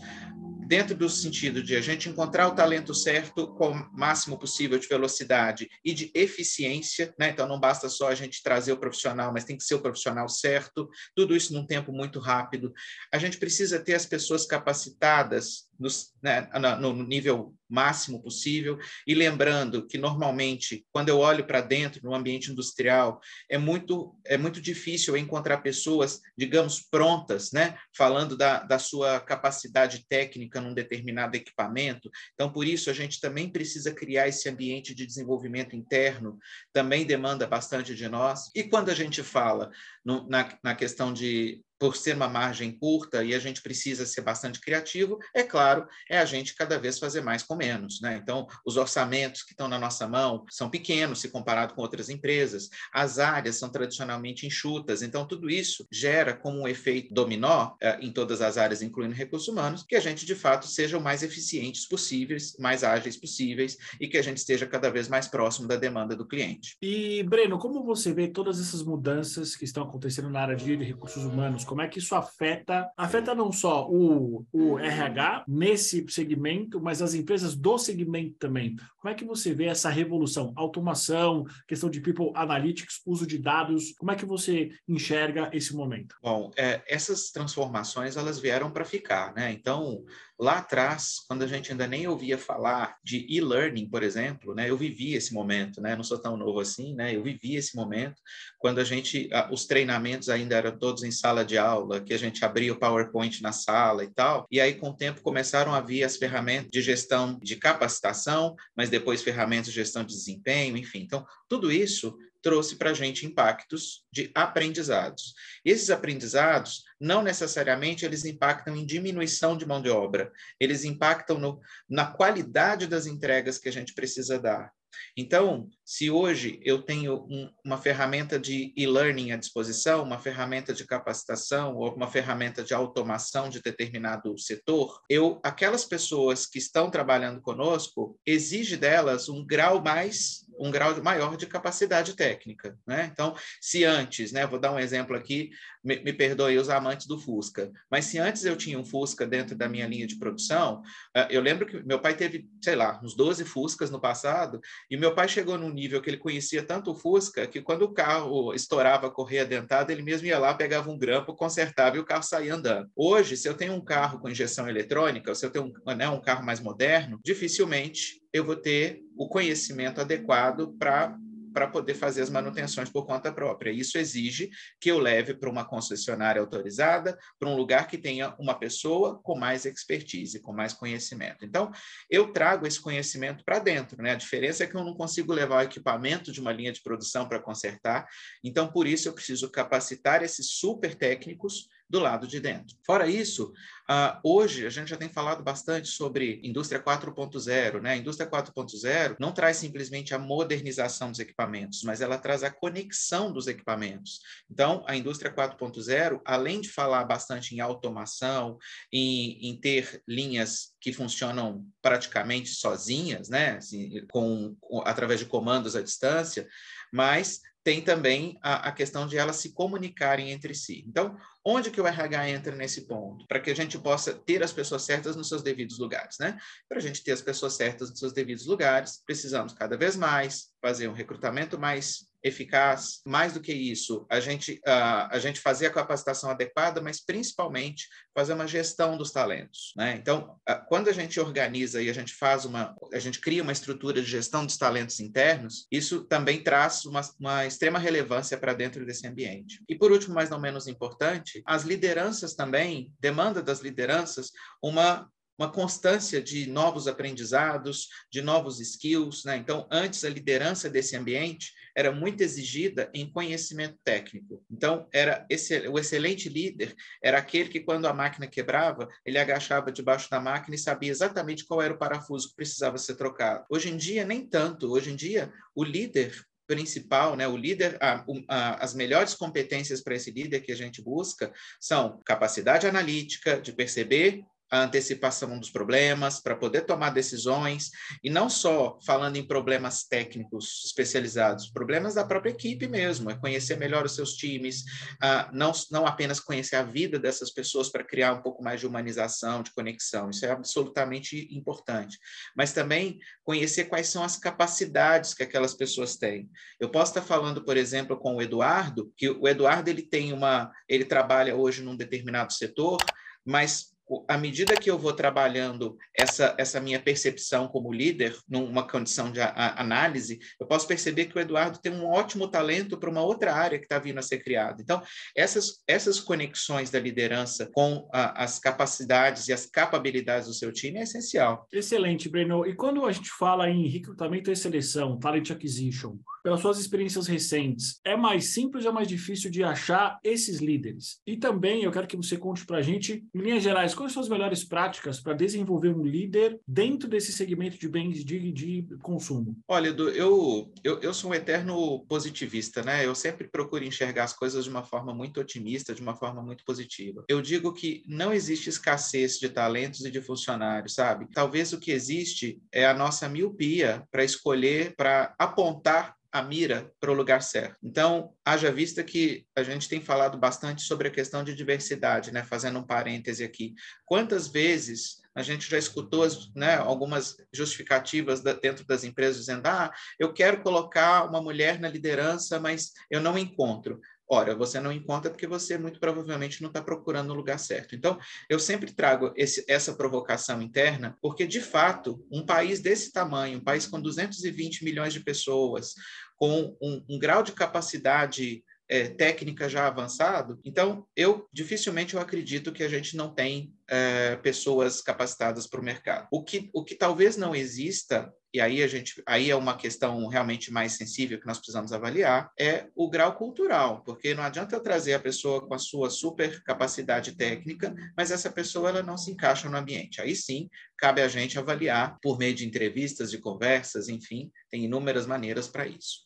dentro 0.68 0.96
do 0.96 1.08
sentido 1.10 1.62
de 1.62 1.76
a 1.76 1.82
gente 1.82 2.10
encontrar 2.10 2.48
o 2.48 2.56
talento 2.56 2.94
certo 2.94 3.48
com 3.54 3.72
o 3.72 3.90
máximo 3.94 4.38
possível 4.38 4.80
de 4.80 4.88
velocidade 4.88 5.70
e 5.84 5.94
de 5.94 6.12
eficiência, 6.14 7.14
né? 7.20 7.30
Então 7.30 7.48
não 7.48 7.60
basta 7.60 7.88
só 7.88 8.10
a 8.10 8.16
gente 8.16 8.42
trazer 8.42 8.72
o 8.72 8.78
profissional, 8.78 9.32
mas 9.32 9.44
tem 9.44 9.58
que 9.58 9.64
ser 9.64 9.76
o 9.76 9.82
profissional 9.82 10.28
certo, 10.28 10.90
tudo 11.16 11.36
isso 11.36 11.54
num 11.54 11.66
tempo 11.66 11.92
muito 11.92 12.20
rápido. 12.20 12.74
A 13.14 13.18
gente 13.18 13.38
precisa 13.38 13.80
ter 13.80 13.94
as 13.94 14.06
pessoas 14.06 14.46
capacitadas 14.46 15.68
no, 15.80 15.90
né, 16.22 16.50
no 16.80 17.04
nível 17.04 17.56
máximo 17.70 18.22
possível. 18.22 18.78
E 19.06 19.14
lembrando 19.14 19.86
que, 19.88 19.98
normalmente, 19.98 20.86
quando 20.92 21.10
eu 21.10 21.20
olho 21.20 21.46
para 21.46 21.62
dentro, 21.62 22.02
no 22.04 22.14
ambiente 22.14 22.52
industrial, 22.52 23.20
é 23.50 23.58
muito, 23.58 24.16
é 24.26 24.38
muito 24.38 24.62
difícil 24.62 25.18
encontrar 25.18 25.58
pessoas, 25.58 26.22
digamos, 26.38 26.82
prontas, 26.82 27.52
né? 27.52 27.78
falando 27.96 28.38
da, 28.38 28.64
da 28.64 28.80
sua 28.80 29.20
capacidade 29.20 30.06
técnica 30.08 30.62
num 30.62 30.74
determinado 30.74 31.36
equipamento. 31.36 32.10
Então, 32.34 32.52
por 32.52 32.66
isso, 32.68 32.90
a 32.90 32.94
gente 32.94 33.20
também 33.20 33.50
precisa 33.50 33.94
criar 33.94 34.28
esse 34.28 34.48
ambiente 34.48 34.94
de 34.94 35.06
desenvolvimento 35.06 35.76
interno, 35.76 36.38
também 36.72 37.06
demanda 37.06 37.48
bastante 37.48 37.96
de 37.96 38.08
nós. 38.08 38.50
E 38.56 38.64
quando 38.64 38.90
a 38.90 38.96
gente 38.96 39.24
fala 39.24 39.72
no, 40.04 40.28
na, 40.30 40.58
na 40.64 40.76
questão 40.76 41.12
de 41.12 41.64
por 41.86 41.96
ser 41.96 42.16
uma 42.16 42.28
margem 42.28 42.72
curta 42.72 43.24
e 43.24 43.36
a 43.36 43.38
gente 43.38 43.62
precisa 43.62 44.08
ser 44.08 44.22
bastante 44.22 44.60
criativo, 44.60 45.20
é 45.36 45.44
claro, 45.44 45.88
é 46.10 46.18
a 46.18 46.26
gente 46.26 46.56
cada 46.56 46.80
vez 46.80 46.98
fazer 46.98 47.22
mais 47.22 47.44
com 47.44 47.56
menos. 47.56 48.02
Né? 48.02 48.20
Então, 48.20 48.48
os 48.66 48.76
orçamentos 48.76 49.44
que 49.44 49.52
estão 49.52 49.68
na 49.68 49.78
nossa 49.78 50.08
mão 50.08 50.46
são 50.50 50.68
pequenos 50.68 51.22
se 51.22 51.30
comparado 51.30 51.76
com 51.76 51.84
outras 51.84 52.10
empresas, 52.10 52.72
as 52.92 53.20
áreas 53.20 53.58
são 53.58 53.70
tradicionalmente 53.70 54.48
enxutas, 54.48 55.04
então 55.04 55.28
tudo 55.28 55.48
isso 55.48 55.86
gera 55.92 56.34
como 56.34 56.62
um 56.62 56.68
efeito 56.68 57.14
dominó 57.14 57.76
eh, 57.80 58.00
em 58.02 58.12
todas 58.12 58.42
as 58.42 58.58
áreas, 58.58 58.82
incluindo 58.82 59.14
recursos 59.14 59.48
humanos, 59.48 59.84
que 59.88 59.96
a 59.96 60.00
gente 60.00 60.26
de 60.26 60.34
fato 60.34 60.66
seja 60.66 60.98
o 60.98 61.02
mais 61.02 61.22
eficientes 61.22 61.88
possíveis, 61.88 62.58
mais 62.58 62.84
ágeis 62.84 63.16
possíveis 63.16 63.78
e 64.02 64.08
que 64.08 64.18
a 64.18 64.24
gente 64.24 64.38
esteja 64.38 64.66
cada 64.66 64.90
vez 64.90 65.08
mais 65.08 65.28
próximo 65.28 65.68
da 65.68 65.76
demanda 65.76 66.16
do 66.16 66.28
cliente. 66.28 66.78
E, 66.82 67.22
Breno, 67.22 67.60
como 67.60 67.84
você 67.84 68.12
vê 68.12 68.28
todas 68.28 68.60
essas 68.60 68.82
mudanças 68.82 69.56
que 69.56 69.66
estão 69.66 69.84
acontecendo 69.84 70.32
na 70.32 70.40
área 70.40 70.56
de 70.56 70.76
recursos 70.78 71.24
humanos? 71.24 71.64
Como 71.76 71.82
é 71.82 71.90
que 71.90 72.00
isso 72.00 72.16
afeta, 72.16 72.90
afeta 72.96 73.36
não 73.36 73.52
só 73.52 73.86
o, 73.92 74.46
o 74.54 74.80
RH 74.80 75.44
nesse 75.46 76.06
segmento, 76.08 76.80
mas 76.80 77.02
as 77.02 77.14
empresas 77.14 77.54
do 77.54 77.78
segmento 77.78 78.38
também. 78.40 78.78
Como 78.98 79.14
é 79.14 79.14
que 79.14 79.26
você 79.26 79.54
vê 79.54 79.66
essa 79.66 79.90
revolução? 79.90 80.54
Automação, 80.56 81.44
questão 81.68 81.90
de 81.90 82.00
people 82.00 82.32
analytics, 82.34 83.02
uso 83.06 83.28
de 83.28 83.38
dados, 83.38 83.94
como 83.98 84.10
é 84.10 84.16
que 84.16 84.26
você 84.26 84.70
enxerga 84.88 85.50
esse 85.52 85.76
momento? 85.76 86.16
Bom, 86.24 86.50
é, 86.56 86.82
essas 86.88 87.30
transformações 87.30 88.16
elas 88.16 88.40
vieram 88.40 88.72
para 88.72 88.86
ficar, 88.86 89.34
né? 89.34 89.52
Então, 89.52 90.06
Lá 90.38 90.58
atrás, 90.58 91.22
quando 91.28 91.44
a 91.44 91.48
gente 91.48 91.72
ainda 91.72 91.88
nem 91.88 92.08
ouvia 92.08 92.38
falar 92.38 92.98
de 93.02 93.26
e-learning, 93.30 93.88
por 93.88 94.04
exemplo, 94.04 94.54
né, 94.54 94.70
eu 94.70 94.76
vivi 94.76 95.14
esse 95.14 95.34
momento, 95.34 95.80
né, 95.80 95.96
não 95.96 96.04
sou 96.04 96.18
tão 96.18 96.36
novo 96.36 96.60
assim, 96.60 96.94
né, 96.94 97.16
eu 97.16 97.24
vivi 97.24 97.56
esse 97.56 97.74
momento 97.74 98.22
quando 98.60 98.80
a 98.80 98.84
gente, 98.84 99.30
os 99.50 99.66
treinamentos 99.66 100.28
ainda 100.28 100.56
eram 100.56 100.78
todos 100.78 101.04
em 101.04 101.12
sala 101.12 101.46
de 101.46 101.58
aula, 101.58 102.02
que 102.02 102.14
a 102.14 102.18
gente 102.18 102.44
abria 102.44 102.74
o 102.74 102.78
PowerPoint 102.78 103.42
na 103.42 103.54
sala 103.54 104.04
e 104.04 104.10
tal, 104.10 104.46
e 104.52 104.60
aí 104.60 104.74
com 104.74 104.90
o 104.90 104.96
tempo 104.96 105.22
começaram 105.22 105.74
a 105.74 105.80
vir 105.80 106.04
as 106.04 106.18
ferramentas 106.18 106.70
de 106.70 106.82
gestão 106.82 107.40
de 107.42 107.56
capacitação, 107.56 108.56
mas 108.76 108.90
depois 108.90 109.24
ferramentas 109.24 109.68
de 109.68 109.74
gestão 109.74 110.04
de 110.04 110.14
desempenho, 110.14 110.76
enfim. 110.76 111.00
Então, 111.00 111.26
tudo 111.48 111.72
isso 111.72 112.18
trouxe 112.46 112.76
para 112.76 112.92
a 112.92 112.94
gente 112.94 113.26
impactos 113.26 114.06
de 114.14 114.30
aprendizados. 114.36 115.34
Esses 115.66 115.90
aprendizados, 115.90 116.84
não 117.02 117.24
necessariamente 117.24 118.06
eles 118.06 118.24
impactam 118.24 118.76
em 118.76 118.86
diminuição 118.86 119.58
de 119.58 119.66
mão 119.66 119.82
de 119.82 119.90
obra, 119.90 120.32
eles 120.60 120.84
impactam 120.84 121.40
no, 121.40 121.60
na 121.90 122.06
qualidade 122.06 122.86
das 122.86 123.08
entregas 123.08 123.58
que 123.58 123.68
a 123.68 123.72
gente 123.72 123.96
precisa 123.96 124.38
dar. 124.38 124.72
Então, 125.18 125.68
se 125.86 126.10
hoje 126.10 126.60
eu 126.64 126.82
tenho 126.82 127.28
um, 127.30 127.48
uma 127.64 127.78
ferramenta 127.78 128.40
de 128.40 128.74
e-learning 128.76 129.32
à 129.32 129.38
disposição, 129.38 130.02
uma 130.02 130.18
ferramenta 130.18 130.74
de 130.74 130.84
capacitação 130.84 131.76
ou 131.76 131.94
uma 131.94 132.10
ferramenta 132.10 132.64
de 132.64 132.74
automação 132.74 133.50
de 133.50 133.62
determinado 133.62 134.36
setor, 134.40 135.00
eu 135.08 135.40
aquelas 135.44 135.86
pessoas 135.86 136.48
que 136.48 136.58
estão 136.58 136.90
trabalhando 136.90 137.40
conosco 137.40 138.20
exige 138.26 138.76
delas 138.76 139.30
um 139.30 139.46
grau 139.46 139.84
mais 139.84 140.46
um 140.60 140.72
grau 140.72 141.02
maior 141.04 141.36
de 141.36 141.46
capacidade 141.46 142.16
técnica. 142.16 142.78
Né? 142.88 143.10
Então, 143.12 143.36
se 143.60 143.84
antes, 143.84 144.32
né, 144.32 144.46
vou 144.46 144.60
dar 144.60 144.72
um 144.72 144.80
exemplo 144.80 145.16
aqui, 145.16 145.50
me, 145.84 146.00
me, 146.00 146.14
perdoe 146.14 146.58
os 146.58 146.70
amantes 146.70 147.06
do 147.06 147.20
Fusca, 147.20 147.72
mas 147.92 148.06
se 148.06 148.18
antes 148.18 148.46
eu 148.46 148.56
tinha 148.56 148.80
um 148.80 148.86
Fusca 148.86 149.26
dentro 149.26 149.56
da 149.56 149.70
minha 149.70 149.88
linha 149.88 150.08
de 150.08 150.18
produção, 150.18 150.82
uh, 151.16 151.28
eu 151.30 151.42
lembro 151.42 151.66
que 151.66 151.84
meu 151.84 152.00
pai 152.00 152.16
teve, 152.16 152.48
sei 152.64 152.76
lá, 152.76 153.00
uns 153.04 153.16
12 153.16 153.46
Fuscas 153.46 153.92
no 153.92 154.00
passado, 154.00 154.60
e 154.90 154.98
meu 154.98 155.14
pai 155.14 155.28
chegou 155.28 155.58
num 155.58 155.75
nível 155.76 156.02
que 156.02 156.10
ele 156.10 156.18
conhecia 156.18 156.64
tanto 156.64 156.92
o 156.92 156.96
Fusca 156.96 157.46
que 157.46 157.62
quando 157.62 157.84
o 157.84 157.94
carro 157.94 158.54
estourava 158.54 159.08
a 159.08 159.12
correia 159.12 159.46
dentada, 159.46 159.92
ele 159.92 160.02
mesmo 160.02 160.26
ia 160.26 160.40
lá, 160.40 160.54
pegava 160.54 160.90
um 160.90 160.98
grampo, 160.98 161.36
consertava 161.36 161.98
e 161.98 162.00
o 162.00 162.06
carro 162.06 162.24
saía 162.24 162.56
andando. 162.56 162.90
Hoje, 162.96 163.38
se 163.38 163.48
eu 163.48 163.54
tenho 163.54 163.74
um 163.74 163.82
carro 163.82 164.20
com 164.20 164.30
injeção 164.30 164.68
eletrônica, 164.68 165.30
ou 165.30 165.36
se 165.36 165.46
eu 165.46 165.52
tenho 165.52 165.66
um, 165.66 165.96
né, 165.96 166.10
um 166.10 166.22
carro 166.22 166.44
mais 166.44 166.60
moderno, 166.60 167.20
dificilmente 167.24 168.22
eu 168.34 168.44
vou 168.44 168.56
ter 168.56 169.02
o 169.16 169.28
conhecimento 169.28 170.02
adequado 170.02 170.74
para 170.80 171.18
para 171.56 171.68
poder 171.68 171.94
fazer 171.94 172.22
as 172.22 172.30
manutenções 172.30 172.90
por 172.90 173.06
conta 173.06 173.32
própria. 173.32 173.72
Isso 173.72 173.98
exige 173.98 174.50
que 174.78 174.92
eu 174.92 175.00
leve 175.00 175.34
para 175.34 175.50
uma 175.50 175.64
concessionária 175.64 176.42
autorizada, 176.42 177.18
para 177.40 177.48
um 177.48 177.56
lugar 177.56 177.88
que 177.88 177.98
tenha 177.98 178.36
uma 178.38 178.60
pessoa 178.60 179.22
com 179.24 179.40
mais 179.40 179.64
expertise, 179.66 180.42
com 180.42 180.52
mais 180.52 180.74
conhecimento. 180.74 181.46
Então, 181.46 181.72
eu 182.10 182.34
trago 182.34 182.68
esse 182.68 182.82
conhecimento 182.82 183.42
para 183.46 183.60
dentro, 183.60 184.04
né? 184.04 184.12
A 184.12 184.16
diferença 184.16 184.66
é 184.66 184.68
que 184.68 184.76
eu 184.76 184.84
não 184.84 184.94
consigo 184.94 185.32
levar 185.32 185.60
o 185.60 185.66
equipamento 185.66 186.30
de 186.30 186.42
uma 186.42 186.52
linha 186.52 186.74
de 186.74 186.84
produção 186.84 187.26
para 187.26 187.40
consertar. 187.40 188.06
Então, 188.44 188.70
por 188.70 188.86
isso 188.86 189.08
eu 189.08 189.14
preciso 189.14 189.50
capacitar 189.50 190.22
esses 190.24 190.50
super 190.50 190.94
técnicos 190.94 191.70
do 191.90 192.00
lado 192.00 192.28
de 192.28 192.40
dentro. 192.40 192.76
Fora 192.86 193.08
isso, 193.08 193.54
uh, 193.90 194.20
hoje 194.24 194.66
a 194.66 194.70
gente 194.70 194.90
já 194.90 194.98
tem 194.98 195.10
falado 195.10 195.44
bastante 195.44 195.88
sobre 195.88 196.40
indústria 196.44 196.82
4.0, 196.82 197.80
né? 197.82 197.92
A 197.92 197.98
indústria 197.98 198.30
4.0 198.30 199.16
não 199.20 199.32
traz 199.32 199.58
simplesmente 199.58 200.14
a 200.14 200.20
modernização 200.20 201.12
dos 201.12 201.20
equipamentos, 201.20 201.84
mas 201.84 202.02
ela 202.02 202.18
traz 202.18 202.44
a 202.44 202.50
conexão 202.50 203.32
dos 203.32 203.48
equipamentos. 203.48 204.20
Então, 204.50 204.84
a 204.88 204.96
indústria 204.96 205.34
4.0, 205.34 206.22
além 206.26 206.60
de 206.60 206.70
falar 206.70 207.04
bastante 207.04 207.56
em 207.56 207.60
automação, 207.60 208.58
em, 208.92 209.50
em 209.50 209.60
ter 209.60 210.02
linhas 210.08 210.74
que 210.82 210.92
funcionam 210.92 211.66
praticamente 211.82 212.50
sozinhas, 212.50 213.30
né? 213.30 213.58
Assim, 213.58 214.06
com, 214.12 214.56
com, 214.60 214.82
através 214.82 215.20
de 215.20 215.28
comandos 215.28 215.76
à 215.76 215.82
distância, 215.82 216.48
mas 216.92 217.42
tem 217.66 217.82
também 217.82 218.38
a, 218.44 218.70
a, 218.70 218.72
questão 218.72 219.08
de 219.08 219.18
elas 219.18 219.38
se 219.38 219.52
comunicarem 219.52 220.30
entre 220.30 220.54
si. 220.54 220.86
Então, 220.88 221.18
onde 221.44 221.72
que 221.72 221.82
o 221.82 221.88
RH 221.88 222.30
entra 222.30 222.56
nesse 222.56 222.86
ponto? 222.86 223.26
Para 223.28 223.40
que 223.40 223.50
a 223.50 223.56
gente 223.56 223.76
possa 223.80 224.14
ter 224.14 224.44
as 224.44 224.54
pessoas 224.54 224.84
certas 224.84 225.16
nos 225.16 225.28
seus 225.28 225.42
devidos 225.42 225.80
lugares, 225.80 226.18
né? 226.20 226.38
Para 226.70 226.78
a 226.78 226.82
gente 226.82 227.04
ter 227.04 227.12
as 227.12 227.24
pessoas 227.24 227.54
certas 227.54 227.90
nos 227.90 227.98
seus 227.98 228.14
devidos 228.14 228.46
lugares, 228.46 229.02
precisamos 229.04 229.52
cada 229.52 229.76
vez 229.76 229.96
mais 229.96 230.52
fazer 230.62 230.88
um 230.88 230.94
recrutamento 230.94 231.58
mais 231.58 232.06
eficaz. 232.26 233.02
Mais 233.06 233.34
do 233.34 233.40
que 233.40 233.54
isso, 233.54 234.06
a 234.10 234.20
gente, 234.20 234.54
uh, 234.68 235.08
a 235.12 235.20
gente 235.20 235.40
fazer 235.40 235.68
a 235.68 235.72
capacitação 235.72 236.32
adequada, 236.32 236.82
mas 236.82 237.00
principalmente 237.00 237.88
fazer 238.16 238.34
uma 238.34 238.48
gestão 238.48 238.98
dos 238.98 239.12
talentos. 239.12 239.74
Né? 239.78 239.96
Então, 239.96 240.36
uh, 240.50 240.66
quando 240.68 240.90
a 240.90 240.92
gente 240.92 241.20
organiza 241.20 241.82
e 241.84 241.90
a 241.90 241.94
gente 241.94 242.16
faz 242.16 242.44
uma, 242.44 242.76
a 242.92 243.00
gente 243.00 243.22
cria 243.22 243.44
uma 243.44 243.52
estrutura 243.52 244.02
de 244.02 244.10
gestão 244.10 244.44
dos 244.44 244.58
talentos 244.58 245.00
internos, 245.00 245.68
isso 245.72 246.04
também 246.06 246.42
traz 246.42 246.84
uma, 246.86 247.02
uma 247.20 247.46
extrema 247.46 247.78
relevância 247.78 248.38
para 248.38 248.54
dentro 248.54 248.84
desse 248.86 249.06
ambiente. 249.06 249.64
E 249.70 249.76
por 249.76 249.92
último, 249.92 250.16
mas 250.16 250.30
não 250.30 250.40
menos 250.40 250.68
importante, 250.68 251.44
as 251.46 251.64
lideranças 251.64 252.34
também, 252.34 252.92
demanda 253.00 253.40
das 253.40 253.60
lideranças, 253.60 254.32
uma 254.64 255.08
uma 255.38 255.52
constância 255.52 256.22
de 256.22 256.48
novos 256.50 256.88
aprendizados, 256.88 257.90
de 258.12 258.22
novos 258.22 258.60
skills. 258.60 259.24
Né? 259.26 259.38
Então, 259.38 259.68
antes, 259.72 260.04
a 260.04 260.10
liderança 260.10 260.70
desse 260.70 260.96
ambiente 260.96 261.54
era 261.76 261.92
muito 261.92 262.22
exigida 262.22 262.90
em 262.94 263.12
conhecimento 263.12 263.78
técnico. 263.84 264.42
Então, 264.50 264.88
era 264.94 265.26
esse, 265.30 265.68
o 265.68 265.78
excelente 265.78 266.30
líder 266.30 266.74
era 267.04 267.18
aquele 267.18 267.50
que, 267.50 267.60
quando 267.60 267.86
a 267.86 267.94
máquina 267.94 268.28
quebrava, 268.28 268.88
ele 269.06 269.18
agachava 269.18 269.72
debaixo 269.72 270.10
da 270.10 270.20
máquina 270.20 270.56
e 270.56 270.60
sabia 270.60 270.92
exatamente 270.92 271.46
qual 271.46 271.62
era 271.62 271.74
o 271.74 271.78
parafuso 271.78 272.30
que 272.30 272.36
precisava 272.36 272.78
ser 272.78 272.96
trocado. 272.96 273.46
Hoje 273.50 273.70
em 273.70 273.78
dia, 273.78 274.06
nem 274.06 274.26
tanto. 274.26 274.72
Hoje 274.72 274.92
em 274.92 274.96
dia, 274.96 275.32
o 275.54 275.64
líder 275.64 276.16
principal, 276.48 277.16
né, 277.16 277.28
o 277.28 277.36
líder, 277.36 277.78
a, 277.82 278.06
a, 278.28 278.64
as 278.64 278.74
melhores 278.74 279.16
competências 279.16 279.82
para 279.82 279.96
esse 279.96 280.12
líder 280.12 280.42
que 280.42 280.52
a 280.52 280.56
gente 280.56 280.82
busca 280.82 281.34
são 281.60 282.00
capacidade 282.06 282.68
analítica 282.68 283.42
de 283.42 283.52
perceber 283.52 284.24
a 284.52 284.64
antecipação 284.64 285.40
dos 285.40 285.50
problemas, 285.50 286.20
para 286.20 286.36
poder 286.36 286.62
tomar 286.62 286.92
decisões, 286.92 287.72
e 288.04 288.10
não 288.10 288.30
só 288.30 288.80
falando 288.86 289.18
em 289.18 289.28
problemas 289.28 289.84
técnicos 289.84 290.64
especializados, 290.66 291.50
problemas 291.50 291.96
da 291.96 292.06
própria 292.06 292.32
equipe 292.32 292.68
mesmo, 292.68 293.10
é 293.10 293.16
conhecer 293.16 293.58
melhor 293.58 293.86
os 293.86 293.96
seus 293.96 294.14
times, 294.14 294.62
uh, 295.04 295.34
não, 295.34 295.52
não 295.72 295.86
apenas 295.86 296.20
conhecer 296.20 296.56
a 296.56 296.64
vida 296.64 297.00
dessas 297.00 297.32
pessoas 297.32 297.70
para 297.70 297.84
criar 297.84 298.14
um 298.14 298.22
pouco 298.22 298.44
mais 298.44 298.60
de 298.60 298.68
humanização, 298.68 299.42
de 299.42 299.54
conexão, 299.54 300.10
isso 300.10 300.26
é 300.26 300.32
absolutamente 300.32 301.28
importante, 301.32 301.98
mas 302.36 302.54
também 302.54 303.00
conhecer 303.24 303.66
quais 303.66 303.88
são 303.88 304.04
as 304.04 304.18
capacidades 304.18 305.14
que 305.14 305.24
aquelas 305.24 305.54
pessoas 305.54 305.98
têm. 305.98 306.30
Eu 306.60 306.70
posso 306.70 306.92
estar 306.92 307.02
falando, 307.02 307.44
por 307.44 307.58
exemplo, 307.58 307.98
com 307.98 308.16
o 308.16 308.22
Eduardo, 308.22 308.94
que 308.96 309.10
o 309.10 309.28
Eduardo 309.28 309.70
ele 309.70 309.82
tem 309.82 310.14
uma, 310.14 310.52
ele 310.68 310.86
trabalha 310.86 311.36
hoje 311.36 311.64
num 311.64 311.76
determinado 311.76 312.34
setor, 312.34 312.78
mas 313.26 313.75
à 314.08 314.18
medida 314.18 314.56
que 314.56 314.70
eu 314.70 314.78
vou 314.78 314.94
trabalhando 314.94 315.78
essa, 315.94 316.36
essa 316.38 316.60
minha 316.60 316.80
percepção 316.80 317.48
como 317.48 317.72
líder, 317.72 318.16
numa 318.28 318.68
condição 318.68 319.12
de 319.12 319.22
a, 319.22 319.28
a, 319.28 319.62
análise, 319.62 320.20
eu 320.40 320.48
posso 320.48 320.68
perceber 320.68 321.06
que 321.06 321.18
o 321.18 321.22
Eduardo 321.22 321.60
tem 321.60 321.72
um 321.72 321.86
ótimo 321.86 322.28
talento 322.28 322.78
para 322.78 322.90
uma 322.90 323.02
outra 323.02 323.34
área 323.34 323.60
que 323.60 323.66
está 323.66 323.80
vindo 323.80 324.00
a 324.00 324.02
ser 324.02 324.20
criada. 324.20 324.62
Então, 324.62 324.82
essas, 325.16 325.64
essas 325.68 326.00
conexões 326.00 326.70
da 326.70 326.80
liderança 326.80 327.50
com 327.54 327.88
a, 327.94 328.24
as 328.24 328.40
capacidades 328.40 329.28
e 329.28 329.34
as 329.34 329.46
capabilidades 329.46 330.28
do 330.28 330.34
seu 330.34 330.52
time 330.52 330.80
é 330.80 330.84
essencial. 330.84 331.48
Excelente, 331.52 332.10
Breno. 332.10 332.46
E 332.46 332.56
quando 332.56 332.86
a 332.86 332.92
gente 332.92 333.10
fala 333.10 333.50
em 333.50 333.68
recrutamento 333.68 334.32
e 334.32 334.36
seleção, 334.36 334.98
talent 334.98 335.32
acquisition, 335.32 335.98
pelas 336.24 336.40
suas 336.40 336.58
experiências 336.58 337.06
recentes, 337.06 337.80
é 337.86 337.96
mais 337.96 338.34
simples 338.34 338.66
ou 338.66 338.72
é 338.72 338.74
mais 338.74 338.88
difícil 338.88 339.30
de 339.30 339.44
achar 339.44 340.00
esses 340.04 340.40
líderes? 340.40 341.00
E 341.06 341.18
também 341.18 341.64
eu 341.64 341.72
quero 341.72 341.86
que 341.86 341.96
você 341.96 342.18
conte 342.18 342.44
para 342.48 342.58
a 342.58 342.62
gente, 342.64 343.06
em 343.14 343.20
linhas 343.20 343.44
gerais, 343.44 343.75
quais 343.76 343.94
são 343.94 344.02
as 344.02 344.10
melhores 344.10 344.44
práticas 344.44 345.00
para 345.00 345.14
desenvolver 345.14 345.70
um 345.70 345.84
líder 345.84 346.40
dentro 346.48 346.88
desse 346.88 347.12
segmento 347.12 347.58
de 347.58 347.68
bens 347.68 348.04
de, 348.04 348.32
de 348.32 348.68
consumo? 348.82 349.38
Olha, 349.48 349.70
Edu, 349.70 349.90
eu, 349.90 350.52
eu, 350.64 350.80
eu 350.80 350.94
sou 350.94 351.12
um 351.12 351.14
eterno 351.14 351.86
positivista, 351.88 352.62
né? 352.62 352.86
Eu 352.86 352.96
sempre 352.96 353.28
procuro 353.28 353.64
enxergar 353.64 354.04
as 354.04 354.14
coisas 354.14 354.44
de 354.44 354.50
uma 354.50 354.64
forma 354.64 354.94
muito 354.94 355.20
otimista, 355.20 355.74
de 355.74 355.82
uma 355.82 355.96
forma 355.96 356.22
muito 356.22 356.44
positiva. 356.44 357.04
Eu 357.08 357.22
digo 357.22 357.54
que 357.54 357.84
não 357.88 358.14
existe 358.14 358.50
escassez 358.50 359.20
de 359.20 359.30
talentos 359.30 359.86
e 359.86 359.92
de 359.92 360.02
funcionários, 360.02 360.76
sabe? 360.76 361.08
Talvez 361.14 361.54
o 361.54 361.60
que 361.60 361.72
existe 361.72 362.42
é 362.52 362.66
a 362.66 362.74
nossa 362.74 363.10
miopia 363.10 363.84
para 363.92 364.04
escolher, 364.04 364.76
para 364.76 365.14
apontar 365.18 365.95
a 366.16 366.22
mira 366.22 366.72
para 366.80 366.90
o 366.90 366.94
lugar 366.94 367.22
certo. 367.22 367.58
Então, 367.62 368.14
haja 368.24 368.50
vista 368.50 368.82
que 368.82 369.26
a 369.36 369.44
gente 369.44 369.68
tem 369.68 369.82
falado 369.82 370.18
bastante 370.18 370.62
sobre 370.62 370.88
a 370.88 370.92
questão 370.92 371.26
de 371.26 371.36
diversidade, 371.36 372.10
né? 372.10 372.24
Fazendo 372.24 372.58
um 372.58 372.64
parêntese 372.64 373.22
aqui. 373.22 373.54
Quantas 373.86 374.30
vezes 374.30 375.02
a 375.14 375.22
gente 375.22 375.50
já 375.50 375.58
escutou 375.58 376.08
né, 376.34 376.56
algumas 376.56 377.18
justificativas 377.34 378.22
da, 378.22 378.32
dentro 378.32 378.66
das 378.66 378.86
empresas 378.86 379.18
dizendo: 379.18 379.46
ah, 379.46 379.70
eu 380.00 380.14
quero 380.14 380.42
colocar 380.42 381.04
uma 381.04 381.22
mulher 381.22 381.60
na 381.60 381.68
liderança, 381.68 382.40
mas 382.40 382.72
eu 382.90 383.02
não 383.02 383.18
encontro. 383.18 383.82
Ora, 384.08 384.36
você 384.36 384.60
não 384.60 384.72
encontra 384.72 385.10
porque 385.10 385.26
você 385.26 385.58
muito 385.58 385.80
provavelmente 385.80 386.42
não 386.42 386.50
está 386.50 386.62
procurando 386.62 387.10
o 387.10 387.16
lugar 387.16 387.40
certo. 387.40 387.76
Então, 387.76 387.98
eu 388.30 388.38
sempre 388.38 388.72
trago 388.72 389.12
esse, 389.16 389.44
essa 389.48 389.74
provocação 389.74 390.42
interna, 390.44 390.96
porque, 391.02 391.26
de 391.26 391.42
fato, 391.42 392.06
um 392.12 392.24
país 392.24 392.60
desse 392.60 392.92
tamanho, 392.92 393.40
um 393.40 393.44
país 393.44 393.66
com 393.66 393.82
220 393.82 394.64
milhões 394.64 394.94
de 394.94 395.00
pessoas, 395.00 395.74
com 396.18 396.56
um, 396.62 396.84
um 396.90 397.00
grau 397.00 397.24
de 397.24 397.32
capacidade 397.32 398.44
é, 398.70 398.88
técnica 398.88 399.48
já 399.48 399.68
avançado, 399.68 400.40
então 400.44 400.88
eu 400.96 401.28
dificilmente 401.32 401.94
eu 401.94 402.00
acredito 402.00 402.52
que 402.52 402.64
a 402.64 402.70
gente 402.70 402.96
não 402.96 403.14
tem 403.14 403.54
é, 403.68 404.16
pessoas 404.18 404.82
capacitadas 404.82 405.48
para 405.48 405.60
o 405.60 405.64
mercado. 405.64 406.08
O 406.12 406.24
que, 406.24 406.50
o 406.54 406.64
que 406.64 406.76
talvez 406.76 407.18
não 407.18 407.36
exista 407.36 408.12
e 408.36 408.42
aí 408.42 408.62
a 408.62 408.68
gente 408.68 409.02
aí 409.08 409.32
é 409.32 409.36
uma 409.36 409.56
questão 409.56 410.06
realmente 410.08 410.52
mais 410.52 410.74
sensível 410.74 411.18
que 411.18 411.26
nós 411.26 411.38
precisamos 411.38 411.72
avaliar 411.72 412.30
é 412.38 412.68
o 412.76 412.90
grau 412.90 413.16
cultural, 413.16 413.82
porque 413.86 414.14
não 414.14 414.24
adianta 414.24 414.54
eu 414.54 414.60
trazer 414.60 414.94
a 414.94 415.00
pessoa 415.00 415.48
com 415.48 415.54
a 415.54 415.58
sua 415.58 415.90
super 415.90 416.44
capacidade 416.44 417.16
técnica, 417.16 417.74
mas 417.96 418.12
essa 418.12 418.30
pessoa 418.30 418.68
ela 418.68 418.84
não 418.84 418.98
se 418.98 419.10
encaixa 419.10 419.50
no 419.50 419.56
ambiente. 419.56 420.02
Aí 420.02 420.14
sim, 420.14 420.50
cabe 420.78 421.02
a 421.02 421.08
gente 421.08 421.40
avaliar 421.40 421.98
por 422.02 422.20
meio 422.20 422.36
de 422.36 422.46
entrevistas, 422.46 423.10
de 423.10 423.20
conversas, 423.20 423.88
enfim, 423.88 424.30
tem 424.52 424.66
inúmeras 424.66 425.06
maneiras 425.06 425.48
para 425.48 425.66
isso. 425.66 426.02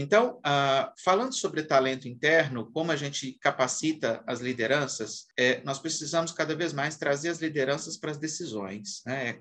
Então, 0.00 0.40
falando 1.04 1.34
sobre 1.34 1.64
talento 1.64 2.06
interno, 2.06 2.70
como 2.70 2.92
a 2.92 2.96
gente 2.96 3.32
capacita 3.40 4.22
as 4.28 4.38
lideranças, 4.38 5.26
é, 5.36 5.60
nós 5.64 5.80
precisamos 5.80 6.30
cada 6.30 6.54
vez 6.54 6.72
mais 6.72 6.96
trazer 6.96 7.30
as 7.30 7.40
lideranças 7.40 7.96
para 7.96 8.12
as 8.12 8.16
decisões. 8.16 9.02
Né? 9.04 9.40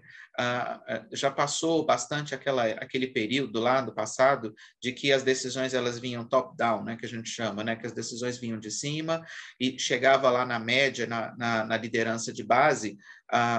Já 1.14 1.30
passou 1.30 1.86
bastante 1.86 2.34
aquela, 2.34 2.66
aquele 2.66 3.06
período 3.06 3.60
lá 3.60 3.82
do 3.82 3.94
passado 3.94 4.56
de 4.82 4.92
que 4.92 5.14
as 5.14 5.22
decisões 5.22 5.76
elas 5.76 6.00
vinham 6.00 6.28
top-down, 6.28 6.84
né, 6.84 6.98
que 6.98 7.06
a 7.06 7.10
gente 7.10 7.30
chama, 7.30 7.64
né, 7.64 7.76
que 7.76 7.86
as 7.86 7.94
decisões 7.94 8.40
vinham 8.40 8.60
de 8.60 8.72
cima 8.72 9.24
e 9.60 9.78
chegava 9.78 10.28
lá 10.32 10.44
na 10.44 10.58
média, 10.58 11.06
na, 11.06 11.36
na, 11.38 11.66
na 11.66 11.78
liderança 11.78 12.34
de 12.34 12.44
base, 12.44 12.98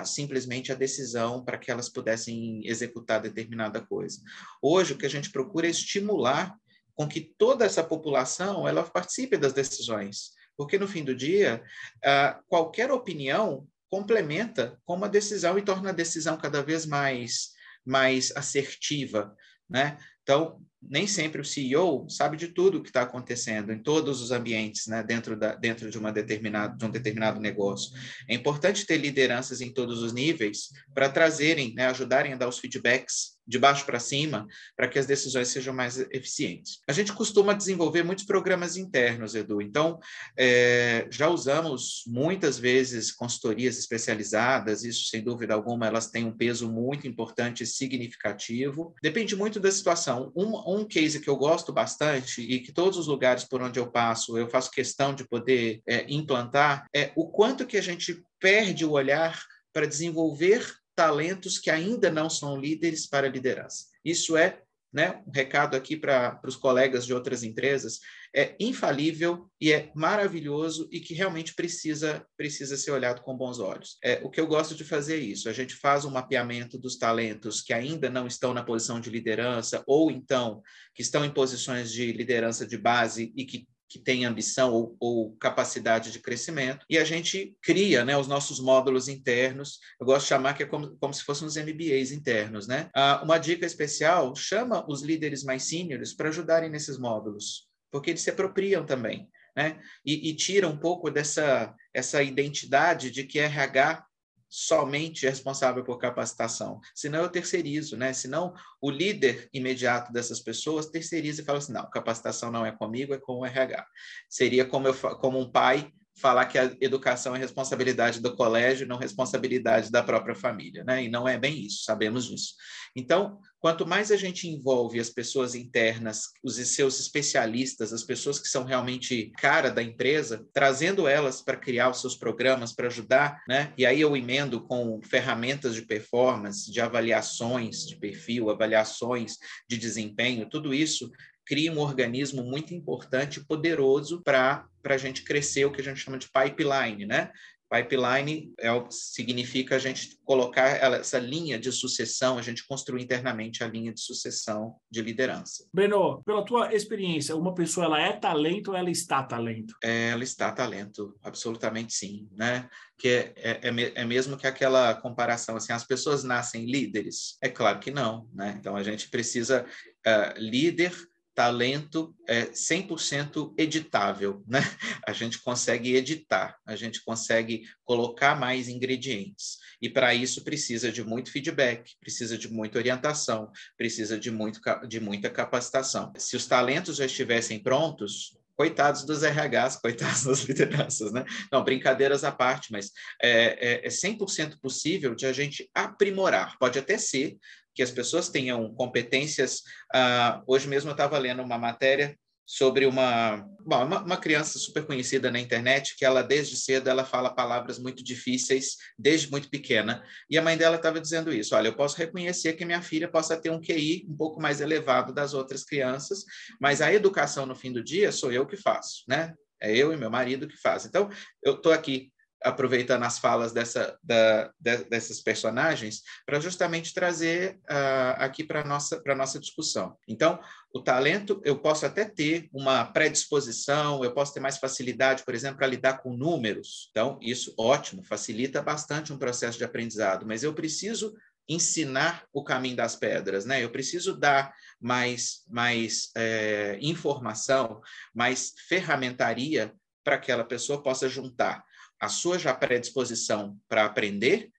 simplesmente 0.04 0.72
a 0.72 0.74
decisão 0.74 1.44
para 1.44 1.58
que 1.58 1.70
elas 1.70 1.88
pudessem 1.88 2.66
executar 2.66 3.20
determinada 3.20 3.80
coisa. 3.80 4.20
Hoje, 4.60 4.94
o 4.94 4.98
que 4.98 5.06
a 5.06 5.10
gente 5.10 5.30
procura 5.30 5.68
é 5.68 5.70
estimular 5.70 6.56
com 6.98 7.06
que 7.06 7.20
toda 7.20 7.64
essa 7.64 7.84
população 7.84 8.66
ela 8.66 8.82
participe 8.82 9.36
das 9.36 9.52
decisões, 9.52 10.32
porque 10.56 10.76
no 10.76 10.88
fim 10.88 11.04
do 11.04 11.14
dia 11.14 11.62
uh, 11.98 12.42
qualquer 12.48 12.90
opinião 12.90 13.68
complementa 13.88 14.76
com 14.84 14.94
uma 14.94 15.08
decisão 15.08 15.56
e 15.56 15.62
torna 15.62 15.90
a 15.90 15.92
decisão 15.92 16.36
cada 16.36 16.60
vez 16.60 16.84
mais 16.84 17.56
mais 17.86 18.32
assertiva, 18.36 19.32
né? 19.70 19.96
Então 20.22 20.60
nem 20.82 21.06
sempre 21.06 21.40
o 21.40 21.44
CEO 21.44 22.08
sabe 22.10 22.36
de 22.36 22.48
tudo 22.48 22.78
o 22.78 22.82
que 22.82 22.90
está 22.90 23.02
acontecendo 23.02 23.72
em 23.72 23.82
todos 23.82 24.20
os 24.20 24.30
ambientes, 24.30 24.86
né, 24.86 25.02
dentro, 25.02 25.36
da, 25.36 25.54
dentro 25.54 25.90
de, 25.90 25.98
uma 25.98 26.12
determinada, 26.12 26.76
de 26.76 26.84
um 26.84 26.90
determinado 26.90 27.40
negócio. 27.40 27.92
É 28.28 28.34
importante 28.34 28.86
ter 28.86 28.96
lideranças 28.96 29.60
em 29.60 29.72
todos 29.72 30.02
os 30.02 30.12
níveis 30.12 30.68
para 30.94 31.08
trazerem, 31.08 31.74
né, 31.74 31.86
ajudarem 31.86 32.32
a 32.32 32.36
dar 32.36 32.48
os 32.48 32.60
feedbacks 32.60 33.38
de 33.48 33.58
baixo 33.58 33.86
para 33.86 33.98
cima, 33.98 34.46
para 34.76 34.86
que 34.86 34.98
as 34.98 35.06
decisões 35.06 35.48
sejam 35.48 35.72
mais 35.72 35.98
eficientes. 36.12 36.80
A 36.86 36.92
gente 36.92 37.12
costuma 37.14 37.54
desenvolver 37.54 38.04
muitos 38.04 38.24
programas 38.24 38.76
internos, 38.76 39.34
Edu. 39.34 39.62
Então, 39.62 39.98
é, 40.36 41.06
já 41.10 41.28
usamos 41.28 42.02
muitas 42.06 42.58
vezes 42.58 43.10
consultorias 43.10 43.78
especializadas, 43.78 44.84
isso 44.84 45.06
sem 45.06 45.22
dúvida 45.22 45.54
alguma, 45.54 45.86
elas 45.86 46.10
têm 46.10 46.26
um 46.26 46.36
peso 46.36 46.70
muito 46.70 47.08
importante 47.08 47.62
e 47.62 47.66
significativo. 47.66 48.94
Depende 49.02 49.34
muito 49.34 49.58
da 49.58 49.70
situação. 49.70 50.30
Um, 50.36 50.80
um 50.80 50.84
case 50.84 51.20
que 51.20 51.30
eu 51.30 51.36
gosto 51.36 51.72
bastante 51.72 52.42
e 52.42 52.60
que 52.60 52.72
todos 52.72 52.98
os 52.98 53.06
lugares 53.06 53.44
por 53.44 53.62
onde 53.62 53.78
eu 53.78 53.90
passo 53.90 54.36
eu 54.36 54.48
faço 54.48 54.70
questão 54.70 55.14
de 55.14 55.26
poder 55.26 55.80
é, 55.86 56.04
implantar 56.08 56.86
é 56.94 57.12
o 57.16 57.26
quanto 57.26 57.66
que 57.66 57.76
a 57.76 57.82
gente 57.82 58.22
perde 58.38 58.84
o 58.84 58.92
olhar 58.92 59.40
para 59.72 59.86
desenvolver 59.86 60.66
talentos 60.98 61.60
que 61.60 61.70
ainda 61.70 62.10
não 62.10 62.28
são 62.28 62.60
líderes 62.60 63.06
para 63.06 63.28
liderança. 63.28 63.84
Isso 64.04 64.36
é 64.36 64.62
né, 64.92 65.22
um 65.24 65.30
recado 65.30 65.76
aqui 65.76 65.96
para 65.96 66.40
os 66.44 66.56
colegas 66.56 67.06
de 67.06 67.14
outras 67.14 67.44
empresas, 67.44 68.00
é 68.34 68.56
infalível 68.58 69.48
e 69.60 69.70
é 69.70 69.92
maravilhoso 69.94 70.88
e 70.90 70.98
que 70.98 71.14
realmente 71.14 71.54
precisa 71.54 72.26
precisa 72.36 72.76
ser 72.76 72.90
olhado 72.90 73.22
com 73.22 73.36
bons 73.36 73.60
olhos. 73.60 73.96
É, 74.02 74.18
o 74.24 74.30
que 74.30 74.40
eu 74.40 74.46
gosto 74.48 74.74
de 74.74 74.82
fazer 74.82 75.18
é 75.18 75.24
isso, 75.24 75.48
a 75.48 75.52
gente 75.52 75.76
faz 75.76 76.04
um 76.04 76.10
mapeamento 76.10 76.76
dos 76.76 76.98
talentos 76.98 77.62
que 77.62 77.72
ainda 77.72 78.10
não 78.10 78.26
estão 78.26 78.52
na 78.52 78.64
posição 78.64 79.00
de 79.00 79.08
liderança 79.08 79.84
ou 79.86 80.10
então 80.10 80.60
que 80.92 81.02
estão 81.02 81.24
em 81.24 81.30
posições 81.30 81.92
de 81.92 82.10
liderança 82.10 82.66
de 82.66 82.76
base 82.76 83.32
e 83.36 83.44
que 83.44 83.68
que 83.88 83.99
tem 83.99 84.25
ambição 84.25 84.73
ou, 84.73 84.97
ou, 85.00 85.37
capacidade 85.37 86.12
de 86.12 86.18
crescimento, 86.18 86.85
e 86.88 86.99
a 86.99 87.04
gente 87.04 87.57
cria 87.62 88.04
né, 88.04 88.16
os 88.16 88.28
nossos 88.28 88.61
módulos 88.61 89.09
internos, 89.09 89.78
eu 90.00 90.07
gosto 90.07 90.25
de 90.25 90.28
chamar 90.28 90.54
que 90.54 90.62
é 90.62 90.66
como, 90.66 90.97
como 90.99 91.14
se 91.14 91.25
fossem 91.25 91.47
os 91.47 91.57
MBAs 91.57 92.12
internos. 92.12 92.66
Né? 92.66 92.90
Ah, 92.95 93.23
uma 93.25 93.38
dica 93.38 93.64
especial, 93.64 94.35
chama 94.37 94.85
os 94.88 95.02
líderes 95.02 95.42
mais 95.42 95.64
sêniores 95.64 96.14
para 96.14 96.28
ajudarem 96.28 96.71
nesses 96.71 96.99
módulos, 96.99 97.66
porque 97.90 98.11
eles 98.11 98.23
se 98.23 98.30
apropriam 98.30 98.85
também. 98.85 99.28
Né? 99.57 99.80
E, 100.04 100.30
e 100.30 100.37
tira 100.37 100.68
um 100.68 100.76
pouco 100.76 101.11
dessa 101.11 101.75
essa 101.92 102.23
identidade 102.23 103.11
de 103.11 103.25
que 103.25 103.40
RH 103.40 104.04
somente 104.48 105.26
responsável 105.26 105.84
por 105.84 105.98
capacitação, 105.98 106.80
senão 106.94 107.22
eu 107.22 107.28
terceirizo, 107.28 107.96
né? 107.96 108.12
Senão 108.12 108.54
o 108.80 108.90
líder 108.90 109.48
imediato 109.52 110.12
dessas 110.12 110.40
pessoas 110.40 110.86
terceiriza 110.86 111.42
e 111.42 111.44
fala 111.44 111.58
assim, 111.58 111.72
não, 111.72 111.88
capacitação 111.90 112.50
não 112.50 112.64
é 112.64 112.72
comigo, 112.72 113.14
é 113.14 113.18
com 113.18 113.40
o 113.40 113.46
RH. 113.46 113.86
Seria 114.28 114.64
como, 114.64 114.88
eu, 114.88 114.94
como 114.94 115.38
um 115.38 115.50
pai 115.50 115.92
falar 116.20 116.46
que 116.46 116.58
a 116.58 116.76
educação 116.80 117.34
é 117.34 117.38
responsabilidade 117.38 118.20
do 118.20 118.34
colégio, 118.34 118.87
não 118.87 118.98
responsabilidade 118.98 119.90
da 119.90 120.02
própria 120.02 120.34
família, 120.34 120.84
né? 120.84 121.04
E 121.04 121.08
não 121.08 121.26
é 121.28 121.38
bem 121.38 121.64
isso, 121.64 121.84
sabemos 121.84 122.26
disso. 122.26 122.54
Então, 122.96 123.38
quanto 123.60 123.87
mais 123.87 124.10
a 124.10 124.16
gente 124.16 124.48
envolve 124.48 124.98
as 124.98 125.10
pessoas 125.10 125.54
internas, 125.54 126.25
os 126.42 126.56
seus 126.56 126.98
especialistas, 126.98 127.92
as 127.92 128.02
pessoas 128.02 128.38
que 128.38 128.48
são 128.48 128.64
realmente 128.64 129.30
cara 129.38 129.70
da 129.70 129.82
empresa, 129.82 130.44
trazendo 130.52 131.06
elas 131.06 131.40
para 131.40 131.56
criar 131.56 131.90
os 131.90 132.00
seus 132.00 132.16
programas, 132.16 132.72
para 132.72 132.88
ajudar, 132.88 133.42
né? 133.48 133.72
E 133.76 133.87
aí 133.87 134.00
eu 134.00 134.16
emendo 134.16 134.60
com 134.62 135.00
ferramentas 135.02 135.75
de 135.75 135.82
performance, 135.82 136.70
de 136.70 136.80
avaliações 136.80 137.87
de 137.87 137.96
perfil, 137.96 138.50
avaliações 138.50 139.37
de 139.68 139.76
desempenho, 139.76 140.48
tudo 140.48 140.75
isso 140.75 141.10
cria 141.48 141.72
um 141.72 141.78
organismo 141.78 142.44
muito 142.44 142.74
importante 142.74 143.40
e 143.40 143.44
poderoso 143.44 144.22
para 144.22 144.68
a 144.84 144.96
gente 144.98 145.24
crescer 145.24 145.64
o 145.64 145.72
que 145.72 145.80
a 145.80 145.84
gente 145.84 145.98
chama 145.98 146.18
de 146.18 146.28
pipeline, 146.28 147.06
né? 147.06 147.32
Pipeline 147.70 148.52
é, 148.58 148.68
significa 148.90 149.76
a 149.76 149.78
gente 149.78 150.18
colocar 150.24 150.68
essa 150.68 151.18
linha 151.18 151.58
de 151.58 151.70
sucessão, 151.70 152.38
a 152.38 152.42
gente 152.42 152.66
construir 152.66 153.02
internamente 153.02 153.62
a 153.62 153.68
linha 153.68 153.92
de 153.92 154.00
sucessão 154.00 154.76
de 154.90 155.02
liderança. 155.02 155.66
Breno, 155.72 156.22
pela 156.24 156.42
tua 156.44 156.74
experiência, 156.74 157.36
uma 157.36 157.54
pessoa 157.54 157.84
ela 157.84 158.00
é 158.00 158.14
talento 158.14 158.68
ou 158.68 158.76
ela 158.76 158.90
está 158.90 159.22
talento? 159.22 159.74
É, 159.84 160.08
ela 160.08 160.24
está 160.24 160.50
talento, 160.50 161.14
absolutamente 161.22 161.92
sim, 161.92 162.26
né? 162.32 162.70
Que 162.98 163.08
é, 163.08 163.32
é, 163.36 163.68
é, 163.68 163.92
é 163.96 164.04
mesmo 164.04 164.38
que 164.38 164.46
aquela 164.46 164.94
comparação 164.94 165.56
assim, 165.56 165.72
as 165.72 165.84
pessoas 165.84 166.24
nascem 166.24 166.64
líderes? 166.64 167.36
É 167.42 167.50
claro 167.50 167.78
que 167.80 167.90
não, 167.90 168.28
né? 168.32 168.56
Então 168.58 168.76
a 168.76 168.82
gente 168.82 169.10
precisa 169.10 169.66
uh, 170.06 170.38
líder 170.38 170.94
talento 171.38 172.12
é 172.26 172.47
100% 172.47 173.54
editável, 173.57 174.42
né? 174.45 174.59
A 175.07 175.12
gente 175.12 175.40
consegue 175.40 175.95
editar, 175.95 176.59
a 176.66 176.75
gente 176.75 177.00
consegue 177.04 177.62
colocar 177.85 178.35
mais 178.35 178.68
ingredientes. 178.68 179.59
E 179.80 179.88
para 179.88 180.12
isso 180.12 180.42
precisa 180.42 180.90
de 180.90 181.04
muito 181.04 181.30
feedback, 181.30 181.92
precisa 182.00 182.37
de 182.37 182.52
muita 182.52 182.78
orientação, 182.78 183.52
precisa 183.76 184.18
de, 184.18 184.33
muito, 184.33 184.61
de 184.88 184.99
muita 184.99 185.30
capacitação. 185.30 186.12
Se 186.18 186.35
os 186.35 186.45
talentos 186.45 186.97
já 186.97 187.07
estivessem 187.07 187.62
prontos, 187.62 188.37
coitados 188.57 189.04
dos 189.04 189.23
RHs, 189.23 189.76
coitados 189.80 190.25
das 190.25 190.40
lideranças, 190.40 191.12
né? 191.12 191.25
Não, 191.52 191.62
brincadeiras 191.62 192.25
à 192.25 192.33
parte, 192.33 192.73
mas 192.73 192.90
é, 193.23 193.85
é, 193.85 193.87
é 193.87 193.88
100% 193.88 194.59
possível 194.61 195.14
de 195.14 195.25
a 195.25 195.33
gente 195.33 195.71
aprimorar. 195.73 196.59
Pode 196.59 196.80
até 196.80 196.99
ser 196.99 197.37
que 197.78 197.82
as 197.85 197.92
pessoas 197.92 198.28
tenham 198.28 198.75
competências. 198.75 199.61
Uh, 199.94 200.42
hoje 200.49 200.66
mesmo 200.66 200.90
eu 200.90 200.94
estava 200.94 201.16
lendo 201.16 201.44
uma 201.44 201.56
matéria 201.56 202.18
sobre 202.44 202.87
uma, 202.87 203.47
bom, 203.64 203.87
uma, 203.87 204.02
uma, 204.02 204.16
criança 204.16 204.58
super 204.58 204.85
conhecida 204.85 205.30
na 205.30 205.38
internet 205.38 205.94
que 205.97 206.04
ela 206.04 206.20
desde 206.20 206.56
cedo 206.56 206.88
ela 206.88 207.04
fala 207.04 207.32
palavras 207.32 207.78
muito 207.78 208.02
difíceis 208.02 208.78
desde 208.99 209.30
muito 209.30 209.49
pequena 209.49 210.02
e 210.28 210.37
a 210.37 210.42
mãe 210.42 210.56
dela 210.56 210.75
estava 210.76 210.99
dizendo 210.99 211.32
isso 211.32 211.54
olha 211.54 211.68
eu 211.68 211.76
posso 211.76 211.97
reconhecer 211.99 212.54
que 212.54 212.64
minha 212.64 212.80
filha 212.80 213.06
possa 213.06 213.37
ter 213.37 213.50
um 213.50 213.61
QI 213.61 214.06
um 214.08 214.16
pouco 214.16 214.40
mais 214.40 214.62
elevado 214.62 215.12
das 215.12 215.35
outras 215.35 215.62
crianças 215.62 216.25
mas 216.58 216.80
a 216.80 216.90
educação 216.90 217.44
no 217.44 217.54
fim 217.54 217.70
do 217.70 217.85
dia 217.85 218.11
sou 218.11 218.32
eu 218.32 218.47
que 218.47 218.56
faço 218.56 219.04
né 219.06 219.35
é 219.61 219.76
eu 219.76 219.92
e 219.92 219.97
meu 219.99 220.11
marido 220.11 220.49
que 220.49 220.56
faz 220.56 220.87
então 220.87 221.11
eu 221.44 221.52
estou 221.52 221.70
aqui 221.70 222.11
aproveitando 222.42 223.02
as 223.02 223.18
falas 223.18 223.52
dessa, 223.52 223.99
da, 224.02 224.50
de, 224.59 224.85
dessas 224.85 225.21
personagens, 225.21 226.02
para 226.25 226.40
justamente 226.40 226.95
trazer 226.95 227.59
uh, 227.71 228.14
aqui 228.18 228.45
para 228.45 228.61
a 228.61 228.64
nossa, 228.64 229.02
nossa 229.16 229.38
discussão. 229.38 229.97
Então, 230.07 230.38
o 230.73 230.83
talento, 230.83 231.40
eu 231.45 231.59
posso 231.59 231.87
até 231.87 232.04
ter 232.04 232.49
uma 232.52 232.85
predisposição, 232.85 234.04
eu 234.04 234.12
posso 234.12 234.35
ter 234.35 234.40
mais 234.40 234.59
facilidade, 234.59 235.25
por 235.25 235.35
exemplo, 235.35 235.59
para 235.59 235.66
lidar 235.66 235.99
com 235.99 236.16
números. 236.16 236.88
Então, 236.90 237.18
isso, 237.21 237.54
ótimo, 237.59 238.04
facilita 238.04 238.62
bastante 238.62 239.12
um 239.12 239.18
processo 239.18 239.59
de 239.59 239.64
aprendizado, 239.64 240.26
mas 240.26 240.42
eu 240.42 240.54
preciso 240.54 241.14
ensinar 241.49 242.25
o 242.33 242.45
caminho 242.45 242.76
das 242.76 242.95
pedras, 242.95 243.47
né? 243.47 243.64
Eu 243.64 243.71
preciso 243.71 244.14
dar 244.14 244.52
mais, 244.78 245.42
mais 245.49 246.11
é, 246.14 246.78
informação, 246.83 247.80
mais 248.14 248.52
ferramentaria 248.68 249.73
para 250.04 250.18
que 250.18 250.30
aquela 250.30 250.45
pessoa 250.45 250.83
possa 250.83 251.09
juntar 251.09 251.64
a 252.00 252.08
sua 252.08 252.38
já 252.38 252.54
predisposição 252.54 253.58
para 253.68 253.84
aprender, 253.84 254.50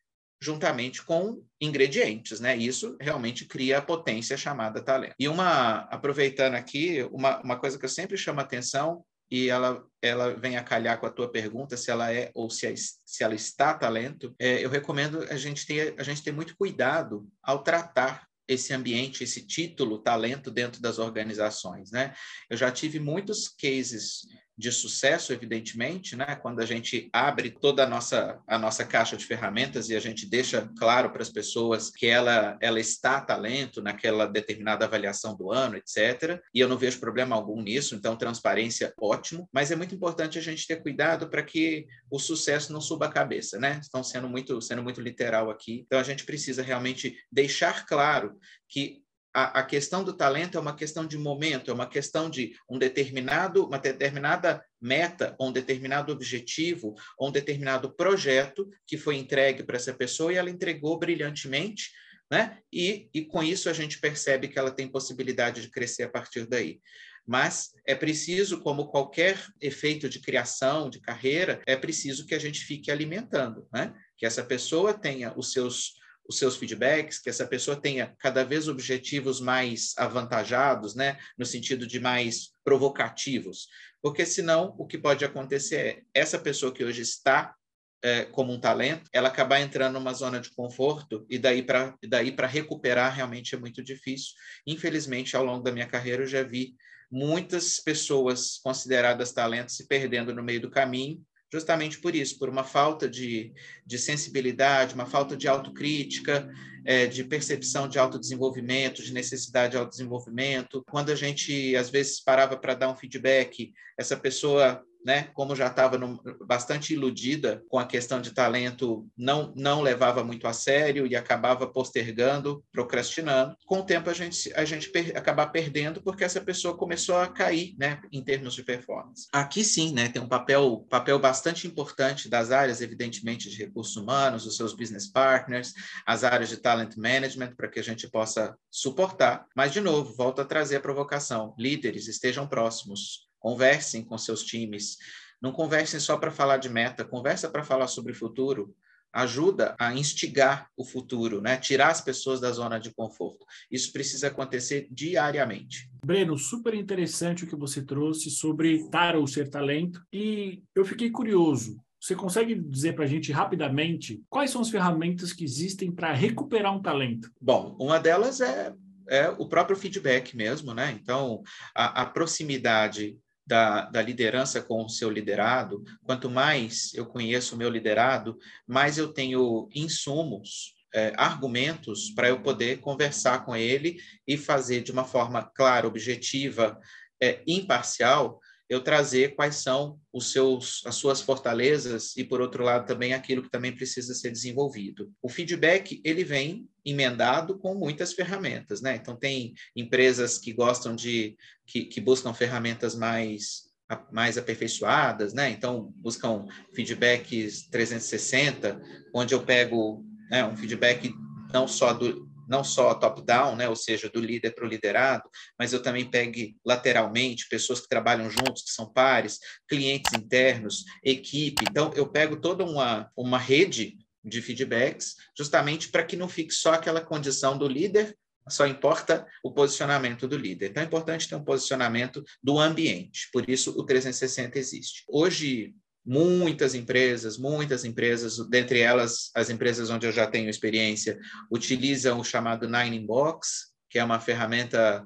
juntamente 0.42 1.04
com 1.04 1.44
ingredientes, 1.60 2.40
né? 2.40 2.56
Isso 2.56 2.96
realmente 3.00 3.46
cria 3.46 3.80
a 3.80 3.82
potência 3.82 4.38
chamada 4.38 4.82
talento. 4.82 5.16
E 5.20 5.28
uma, 5.28 5.80
aproveitando 5.90 6.56
aqui, 6.56 7.04
uma, 7.12 7.42
uma 7.42 7.60
coisa 7.60 7.78
que 7.78 7.86
eu 7.86 7.90
sempre 7.90 8.18
chamo 8.18 8.40
atenção, 8.40 9.04
e 9.32 9.48
ela, 9.50 9.86
ela 10.02 10.34
vem 10.34 10.58
a 10.58 10.64
calhar 10.64 11.00
com 11.00 11.06
a 11.06 11.12
tua 11.12 11.32
pergunta, 11.32 11.78
se 11.78 11.92
ela 11.92 12.12
é 12.12 12.32
ou 12.34 12.50
se, 12.50 12.66
é, 12.66 12.74
se 12.76 13.24
ela 13.24 13.36
está 13.36 13.74
talento, 13.74 14.34
é, 14.40 14.64
eu 14.64 14.70
recomendo 14.70 15.22
a 15.30 15.38
gente, 15.38 15.68
ter, 15.68 15.94
a 16.00 16.04
gente 16.04 16.24
ter 16.24 16.32
muito 16.32 16.58
cuidado 16.58 17.28
ao 17.44 17.64
tratar 17.64 18.28
esse 18.48 18.74
ambiente, 18.74 19.24
esse 19.24 19.46
título, 19.46 20.00
talento 20.00 20.50
dentro 20.50 20.82
das 20.82 20.98
organizações, 20.98 21.92
né? 21.92 22.16
Eu 22.50 22.58
já 22.58 22.72
tive 22.72 23.00
muitos 23.00 23.48
cases 23.48 24.22
de 24.60 24.74
sucesso, 24.74 25.32
evidentemente, 25.32 26.18
né? 26.18 26.36
quando 26.36 26.60
a 26.60 26.66
gente 26.66 27.10
abre 27.14 27.50
toda 27.50 27.86
a 27.86 27.88
nossa, 27.88 28.42
a 28.46 28.60
nossa 28.60 28.84
caixa 28.84 29.16
de 29.16 29.26
ferramentas 29.26 29.90
e 29.90 29.96
a 29.96 30.02
gente 30.02 30.30
deixa 30.30 30.70
claro 30.78 31.12
para 31.12 31.22
as 31.22 31.30
pessoas 31.30 31.90
que 31.90 32.06
ela, 32.06 32.58
ela 32.60 32.78
está 32.78 33.22
talento 33.22 33.82
naquela 33.82 34.28
determinada 34.28 34.84
avaliação 34.84 35.34
do 35.34 35.50
ano, 35.50 35.78
etc. 35.78 36.42
E 36.54 36.60
eu 36.60 36.68
não 36.68 36.78
vejo 36.78 37.00
problema 37.00 37.38
algum 37.38 37.62
nisso, 37.62 37.96
então 37.96 38.18
transparência, 38.18 38.94
ótimo. 39.00 39.48
Mas 39.54 39.72
é 39.72 39.78
muito 39.78 39.96
importante 39.96 40.38
a 40.38 40.42
gente 40.42 40.68
ter 40.68 40.82
cuidado 40.82 41.30
para 41.30 41.42
que 41.42 41.88
o 42.12 42.20
sucesso 42.20 42.74
não 42.74 42.82
suba 42.82 43.06
a 43.06 43.12
cabeça, 43.12 43.58
né? 43.58 43.80
Estão 43.82 44.04
sendo 44.04 44.28
muito, 44.28 44.62
sendo 44.62 44.84
muito 44.84 45.00
literal 45.00 45.50
aqui. 45.50 45.86
Então 45.86 45.98
a 45.98 46.04
gente 46.04 46.26
precisa 46.26 46.62
realmente 46.62 47.16
deixar 47.32 47.86
claro 47.86 48.38
que 48.68 49.02
a, 49.40 49.60
a, 49.60 49.64
questão 49.64 50.04
do 50.04 50.14
talento 50.14 50.58
é 50.58 50.62
uma 50.62 50.76
questão 50.76 51.06
de 51.06 51.18
momento, 51.18 51.72
é 51.72 51.74
uma 51.74 51.88
questão 51.88 52.30
de 52.30 52.54
um 52.70 52.78
determinado, 52.78 53.66
uma 53.66 53.80
determinada 53.80 54.64
meta, 54.82 55.34
ou 55.40 55.50
um 55.50 55.52
determinado 55.52 56.12
objetivo, 56.12 56.94
ou 57.18 57.30
um 57.30 57.32
determinado 57.32 57.94
projeto 57.94 58.70
que 58.86 58.98
foi 58.98 59.16
entregue 59.16 59.64
para 59.64 59.78
essa 59.78 59.94
pessoa 59.94 60.34
e 60.34 60.36
ela 60.36 60.50
entregou 60.50 61.00
brilhantemente, 61.00 61.92
né? 62.30 62.60
E, 62.72 63.10
e 63.14 63.24
com 63.24 63.42
isso 63.42 63.70
a 63.70 63.74
gente 63.74 64.00
percebe 64.00 64.50
que 64.50 64.60
ela 64.60 64.72
tem 64.72 64.88
possibilidade 64.88 65.62
de 65.62 65.70
crescer 65.70 66.04
a 66.04 66.10
partir 66.10 66.46
daí. 66.46 66.82
Mas 67.26 67.72
é 67.88 67.96
preciso, 67.96 68.60
como 68.60 68.90
qualquer 68.90 69.40
efeito 69.62 70.10
de 70.10 70.20
criação, 70.20 70.90
de 70.90 71.00
carreira, 71.00 71.62
é 71.66 71.76
preciso 71.76 72.26
que 72.26 72.36
a 72.36 72.40
gente 72.40 72.60
fique 72.60 72.92
alimentando, 72.92 73.68
né? 73.72 73.94
Que 74.18 74.26
essa 74.26 74.44
pessoa 74.44 74.94
tenha 74.94 75.34
os 75.38 75.52
seus 75.54 75.99
os 76.30 76.38
seus 76.38 76.56
feedbacks, 76.56 77.18
que 77.18 77.30
essa 77.30 77.48
pessoa 77.48 77.76
tenha 77.76 78.16
cada 78.20 78.46
vez 78.46 78.68
objetivos 78.68 79.42
mais 79.42 79.94
avantajados, 79.98 80.94
né, 80.94 81.18
no 81.36 81.46
sentido 81.46 81.88
de 81.88 82.00
mais 82.00 82.52
provocativos, 82.64 83.68
porque 84.00 84.26
senão 84.26 84.76
o 84.78 84.86
que 84.86 84.98
pode 84.98 85.26
acontecer 85.26 85.76
é 85.76 86.04
essa 86.14 86.38
pessoa 86.38 86.72
que 86.72 86.84
hoje 86.84 87.02
está 87.02 87.56
é, 88.02 88.26
como 88.26 88.54
um 88.54 88.60
talento, 88.60 89.10
ela 89.12 89.28
acabar 89.28 89.60
entrando 89.60 89.96
numa 89.96 90.14
zona 90.14 90.40
de 90.40 90.52
conforto 90.52 91.26
e 91.30 91.38
daí 91.38 91.62
para 91.62 91.98
daí 92.08 92.32
para 92.32 92.48
recuperar 92.48 93.14
realmente 93.14 93.56
é 93.56 93.58
muito 93.58 93.84
difícil. 93.84 94.34
Infelizmente, 94.66 95.36
ao 95.36 95.44
longo 95.44 95.64
da 95.64 95.72
minha 95.72 95.86
carreira 95.86 96.24
eu 96.24 96.28
já 96.28 96.42
vi 96.42 96.76
muitas 97.12 97.80
pessoas 97.80 98.58
consideradas 98.64 99.34
talentos 99.34 99.76
se 99.76 99.86
perdendo 99.86 100.34
no 100.34 100.44
meio 100.44 100.62
do 100.62 100.70
caminho 100.70 101.22
justamente 101.52 102.00
por 102.00 102.16
isso, 102.16 102.38
por 102.38 102.50
uma 102.50 102.64
falta 102.64 103.10
de, 103.10 103.52
de 103.86 103.98
sensibilidade, 103.98 104.94
uma 104.94 105.06
falta 105.06 105.36
de 105.36 105.48
autocrítica, 105.48 106.50
é, 106.86 107.08
de 107.08 107.24
percepção 107.24 107.88
de 107.88 108.00
autodesenvolvimento, 108.00 109.04
de 109.04 109.14
necessidade 109.14 109.72
de 109.72 109.78
autodesenvolvimento. 109.78 110.84
Quando 110.90 111.12
a 111.12 111.16
gente, 111.16 111.76
às 111.76 111.90
vezes, 111.90 112.20
parava 112.24 112.58
para 112.58 112.76
dar 112.76 112.90
um 112.90 112.96
feedback, 112.96 113.74
essa 113.98 114.16
pessoa 114.16 114.84
né, 115.04 115.30
como 115.34 115.56
já 115.56 115.68
estava 115.68 115.98
bastante 116.46 116.94
iludida 116.94 117.64
com 117.70 117.80
a 117.80 117.86
questão 117.86 118.22
de 118.22 118.32
talento, 118.32 119.08
não, 119.18 119.54
não 119.56 119.82
levava 119.82 120.24
muito 120.24 120.48
a 120.48 120.54
sério 120.54 121.08
e 121.08 121.16
acabava 121.16 121.68
postergando, 121.68 122.64
procrastinando. 122.72 123.56
Com 123.66 123.80
o 123.80 123.86
tempo, 123.86 124.10
a 124.10 124.14
gente, 124.14 124.52
a 124.54 124.66
gente 124.66 124.90
per, 124.90 125.16
acabar 125.18 125.48
perdendo 125.48 126.02
porque 126.02 126.24
essa 126.24 126.42
pessoa 126.42 126.78
começou 126.78 127.18
a 127.18 127.28
cair 127.28 127.76
né, 127.78 128.02
em 128.12 128.24
termos 128.24 128.54
de 128.54 128.64
performance. 128.64 129.28
Aqui 129.32 129.64
sim, 129.64 129.94
né, 129.94 130.10
tem 130.10 130.22
um 130.22 130.28
papel, 130.28 130.86
papel 130.90 131.18
bastante 131.20 131.68
importante 131.68 132.30
das 132.30 132.52
áreas, 132.52 132.82
evidentemente, 132.82 133.50
de 133.50 133.58
recursos 133.58 133.96
humanos, 133.96 134.46
os 134.46 134.58
seus 134.58 134.74
business 134.74 135.08
partners, 135.08 135.74
as 136.06 136.24
áreas 136.24 136.50
de 136.50 136.58
talent 136.58 136.96
management, 136.98 137.56
para 137.56 137.68
que 137.68 137.80
a 137.80 137.84
gente 137.84 138.10
possa 138.10 138.56
suportar. 138.70 139.46
Mas, 139.56 139.72
de 139.72 139.80
novo, 139.80 140.14
volto 140.16 140.42
a 140.42 140.46
trazer 140.46 140.78
a 140.78 140.82
provocação: 140.82 141.54
líderes 141.58 142.08
estejam 142.08 142.48
próximos 142.48 143.29
Conversem 143.40 144.04
com 144.04 144.18
seus 144.18 144.44
times. 144.44 144.98
Não 145.42 145.52
conversem 145.52 146.00
só 146.00 146.18
para 146.18 146.32
falar 146.32 146.58
de 146.58 146.70
meta, 146.70 147.06
conversa 147.06 147.50
para 147.50 147.64
falar 147.64 147.88
sobre 147.88 148.14
futuro. 148.14 148.76
Ajuda 149.12 149.76
a 149.80 149.96
instigar 149.96 150.70
o 150.78 150.86
futuro, 150.86 151.42
né? 151.42 151.58
tirar 151.58 151.90
as 151.90 152.00
pessoas 152.00 152.40
da 152.40 152.52
zona 152.52 152.78
de 152.78 152.94
conforto. 152.94 153.44
Isso 153.72 153.92
precisa 153.92 154.28
acontecer 154.28 154.88
diariamente. 154.92 155.90
Breno, 156.06 156.38
super 156.38 156.76
interessante 156.76 157.44
o 157.44 157.48
que 157.48 157.56
você 157.56 157.82
trouxe 157.82 158.30
sobre 158.30 158.76
estar 158.76 159.16
ou 159.16 159.26
ser 159.26 159.50
talento. 159.50 160.04
E 160.14 160.62
eu 160.76 160.86
fiquei 160.86 161.10
curioso. 161.10 161.82
Você 162.00 162.16
consegue 162.16 162.56
dizer 162.56 162.94
para 162.94 163.06
a 163.06 163.08
gente 163.08 163.32
rapidamente 163.32 164.22
quais 164.30 164.52
são 164.52 164.62
as 164.62 164.70
ferramentas 164.70 165.34
que 165.34 165.44
existem 165.44 165.92
para 165.92 166.14
recuperar 166.14 166.74
um 166.74 166.82
talento? 166.82 167.30
Bom, 167.42 167.76
uma 167.80 168.00
delas 168.00 168.40
é, 168.40 168.74
é 169.10 169.30
o 169.30 169.48
próprio 169.48 169.76
feedback 169.76 170.36
mesmo, 170.36 170.74
né? 170.74 170.98
Então, 171.02 171.42
a, 171.76 172.04
a 172.04 172.06
proximidade 172.06 173.18
da, 173.50 173.82
da, 173.90 174.00
liderança 174.00 174.62
com 174.62 174.86
o 174.86 174.90
seu 174.90 175.10
liderado, 175.10 175.84
quanto 176.04 176.30
mais 176.30 176.94
eu 176.94 177.04
conheço 177.04 177.56
o 177.56 177.58
meu 177.58 177.68
liderado, 177.68 178.38
mais 178.68 179.00
eu 179.00 179.12
tenho 179.12 179.68
insumos, 179.74 180.76
é, 180.94 181.14
argumentos 181.18 182.12
para 182.12 182.30
eu 182.30 182.42
poder 182.44 182.80
conversar 182.80 183.44
com 183.44 183.56
ele 183.56 183.98
e 184.28 184.38
fazer 184.38 184.82
de 184.82 184.92
uma 184.92 185.04
forma 185.04 185.42
clara, 185.44 185.88
objetiva, 185.88 186.80
é, 187.22 187.42
imparcial, 187.48 188.40
eu 188.70 188.82
trazer 188.82 189.36
quais 189.36 189.56
são 189.56 190.00
os 190.14 190.32
seus, 190.32 190.84
as 190.86 190.96
suas 190.96 191.20
fortalezas 191.20 192.16
e, 192.16 192.24
por 192.24 192.40
outro 192.40 192.64
lado, 192.64 192.86
também 192.86 193.14
aquilo 193.14 193.42
que 193.42 193.50
também 193.50 193.76
precisa 193.76 194.14
ser 194.14 194.30
desenvolvido. 194.30 195.12
O 195.22 195.28
feedback, 195.28 196.00
ele 196.06 196.24
vem 196.24 196.70
emendado 196.86 197.58
com 197.58 197.74
muitas 197.74 198.14
ferramentas, 198.14 198.80
né? 198.80 198.96
Então, 198.96 199.16
tem 199.16 199.56
empresas 199.76 200.38
que 200.38 200.54
gostam 200.54 200.96
de, 200.96 201.36
que, 201.66 201.86
que 201.86 202.00
buscam 202.00 202.34
ferramentas 202.34 202.96
mais 202.96 203.68
mais 204.12 204.38
aperfeiçoadas, 204.38 205.34
né? 205.34 205.50
Então, 205.50 205.92
buscam 205.96 206.46
feedbacks 206.76 207.68
360, 207.72 208.80
onde 209.16 209.34
eu 209.34 209.42
pego 209.44 210.06
né, 210.30 210.46
um 210.46 210.56
feedback 210.56 211.12
não 211.52 211.68
só 211.68 211.92
do, 211.92 212.29
não 212.50 212.64
só 212.64 212.96
top-down, 212.96 213.56
né, 213.56 213.70
ou 213.70 213.76
seja, 213.76 214.10
do 214.10 214.20
líder 214.20 214.56
para 214.56 214.66
o 214.66 214.68
liderado, 214.68 215.30
mas 215.58 215.72
eu 215.72 215.82
também 215.82 216.10
pegue 216.10 216.58
lateralmente 216.66 217.48
pessoas 217.48 217.80
que 217.80 217.88
trabalham 217.88 218.30
juntos, 218.30 218.64
que 218.64 218.72
são 218.72 218.92
pares, 218.92 219.40
clientes 219.68 220.12
internos, 220.14 220.84
equipe. 221.04 221.64
Então, 221.70 221.94
eu 221.96 222.08
pego 222.08 222.42
toda 222.42 222.66
uma, 222.66 223.10
uma 223.16 223.38
rede 223.38 223.98
de 224.24 224.42
feedbacks, 224.42 225.16
justamente 225.38 225.90
para 225.90 226.04
que 226.04 226.18
não 226.18 226.28
fique 226.28 226.54
só 226.54 226.74
aquela 226.74 227.02
condição 227.02 227.58
do 227.58 227.68
líder, 227.68 228.18
só 228.50 228.66
importa 228.66 229.28
o 229.44 229.52
posicionamento 229.52 230.28
do 230.28 230.36
líder. 230.36 230.72
Então, 230.72 230.82
é 230.82 230.86
importante 230.86 231.30
ter 231.30 231.36
um 231.36 231.44
posicionamento 231.44 232.24
do 232.42 232.58
ambiente, 232.58 233.30
por 233.32 233.48
isso 233.48 233.80
o 233.80 233.86
360 233.86 234.58
existe. 234.58 235.04
Hoje, 235.08 235.76
Muitas 236.06 236.74
empresas, 236.74 237.38
muitas 237.38 237.86
empresas, 237.86 238.38
dentre 238.50 238.80
elas 238.80 239.30
as 239.36 239.50
empresas 239.50 239.90
onde 239.90 240.08
eu 240.08 240.12
já 240.12 240.26
tenho 240.26 240.50
experiência, 240.50 241.20
utilizam 241.52 242.20
o 242.20 242.24
chamado 242.24 242.70
Nine 242.70 242.98
Inbox, 242.98 243.74
que 243.90 244.00
é 244.00 244.04
uma 244.04 244.20
ferramenta 244.20 245.06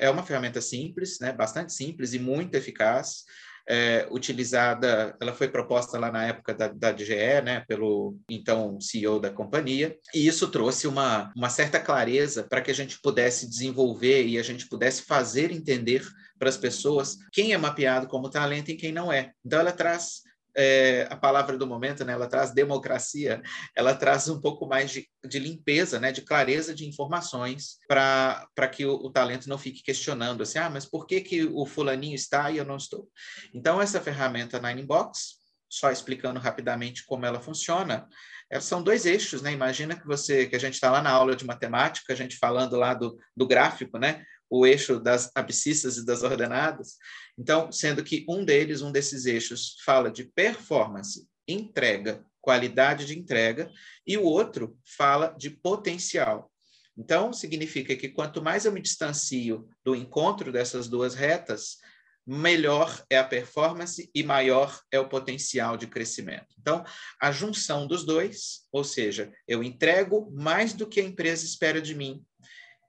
é 0.00 0.08
uma 0.08 0.22
ferramenta 0.22 0.60
simples, 0.60 1.18
né, 1.20 1.30
bastante 1.30 1.72
simples 1.74 2.14
e 2.14 2.18
muito 2.18 2.54
eficaz, 2.54 3.24
é, 3.68 4.06
utilizada, 4.10 5.16
ela 5.20 5.32
foi 5.32 5.48
proposta 5.48 5.98
lá 5.98 6.10
na 6.10 6.24
época 6.26 6.54
da, 6.54 6.68
da 6.68 6.92
DGE, 6.92 7.42
né, 7.42 7.64
pelo 7.66 8.16
então 8.28 8.80
CEO 8.80 9.18
da 9.18 9.30
companhia, 9.30 9.96
e 10.14 10.26
isso 10.26 10.48
trouxe 10.48 10.86
uma, 10.86 11.32
uma 11.36 11.48
certa 11.48 11.80
clareza 11.80 12.42
para 12.44 12.60
que 12.60 12.70
a 12.70 12.74
gente 12.74 13.00
pudesse 13.00 13.48
desenvolver 13.48 14.26
e 14.26 14.38
a 14.38 14.42
gente 14.42 14.68
pudesse 14.68 15.02
fazer 15.02 15.50
entender 15.50 16.02
para 16.38 16.48
as 16.48 16.56
pessoas 16.56 17.16
quem 17.32 17.52
é 17.52 17.58
mapeado 17.58 18.06
como 18.06 18.30
talento 18.30 18.70
e 18.70 18.76
quem 18.76 18.92
não 18.92 19.12
é. 19.12 19.32
Então, 19.44 19.60
ela 19.60 19.72
traz 19.72 20.22
é, 20.56 21.06
a 21.10 21.16
palavra 21.16 21.58
do 21.58 21.66
momento, 21.66 22.04
né? 22.04 22.12
ela 22.12 22.28
traz 22.28 22.52
democracia, 22.52 23.42
ela 23.74 23.94
traz 23.94 24.28
um 24.28 24.40
pouco 24.40 24.66
mais 24.66 24.90
de, 24.90 25.08
de 25.26 25.38
limpeza, 25.38 25.98
né? 25.98 26.12
de 26.12 26.22
clareza 26.22 26.74
de 26.74 26.86
informações 26.86 27.78
para 27.88 28.68
que 28.72 28.86
o, 28.86 28.94
o, 28.94 29.10
talento 29.10 29.48
não 29.48 29.58
fique 29.58 29.82
questionando 29.82 30.42
assim, 30.42 30.58
ah, 30.58 30.70
mas 30.70 30.86
por 30.86 31.06
que, 31.06 31.20
que 31.20 31.44
o 31.44 31.66
fulaninho 31.66 32.14
está 32.14 32.50
e 32.50 32.58
eu 32.58 32.64
não 32.64 32.76
estou? 32.76 33.08
Então, 33.52 33.82
essa 33.82 34.00
ferramenta 34.00 34.60
Ninebox, 34.60 35.42
só 35.68 35.90
explicando 35.90 36.38
rapidamente 36.38 37.04
como 37.04 37.26
ela 37.26 37.40
funciona, 37.40 38.06
é, 38.50 38.60
são 38.60 38.82
dois 38.82 39.06
eixos, 39.06 39.42
né? 39.42 39.52
Imagina 39.52 39.96
que 39.96 40.06
você, 40.06 40.46
que 40.46 40.54
a 40.54 40.58
gente 40.58 40.74
está 40.74 40.90
lá 40.90 41.02
na 41.02 41.10
aula 41.10 41.34
de 41.34 41.44
matemática, 41.44 42.12
a 42.12 42.16
gente 42.16 42.36
falando 42.36 42.76
lá 42.76 42.94
do, 42.94 43.18
do 43.36 43.46
gráfico, 43.46 43.98
né? 43.98 44.24
O 44.48 44.66
eixo 44.66 45.00
das 45.00 45.30
abscissas 45.34 45.96
e 45.96 46.04
das 46.04 46.22
ordenadas. 46.22 46.96
Então, 47.38 47.72
sendo 47.72 48.04
que 48.04 48.24
um 48.28 48.44
deles, 48.44 48.82
um 48.82 48.92
desses 48.92 49.26
eixos, 49.26 49.76
fala 49.84 50.10
de 50.10 50.24
performance, 50.24 51.26
entrega, 51.48 52.24
qualidade 52.40 53.06
de 53.06 53.18
entrega, 53.18 53.70
e 54.06 54.16
o 54.16 54.24
outro 54.24 54.78
fala 54.84 55.34
de 55.38 55.50
potencial. 55.50 56.50
Então, 56.96 57.32
significa 57.32 57.96
que 57.96 58.08
quanto 58.08 58.42
mais 58.42 58.64
eu 58.64 58.72
me 58.72 58.80
distancio 58.80 59.68
do 59.84 59.96
encontro 59.96 60.52
dessas 60.52 60.86
duas 60.86 61.14
retas, 61.14 61.78
melhor 62.26 63.04
é 63.10 63.18
a 63.18 63.24
performance 63.24 64.10
e 64.14 64.22
maior 64.22 64.80
é 64.90 64.98
o 64.98 65.08
potencial 65.08 65.76
de 65.76 65.86
crescimento. 65.86 66.54
Então, 66.58 66.84
a 67.20 67.30
junção 67.30 67.86
dos 67.86 68.04
dois, 68.04 68.66
ou 68.72 68.84
seja, 68.84 69.32
eu 69.46 69.62
entrego 69.62 70.30
mais 70.32 70.72
do 70.72 70.86
que 70.86 71.00
a 71.00 71.04
empresa 71.04 71.44
espera 71.44 71.82
de 71.82 71.94
mim, 71.94 72.24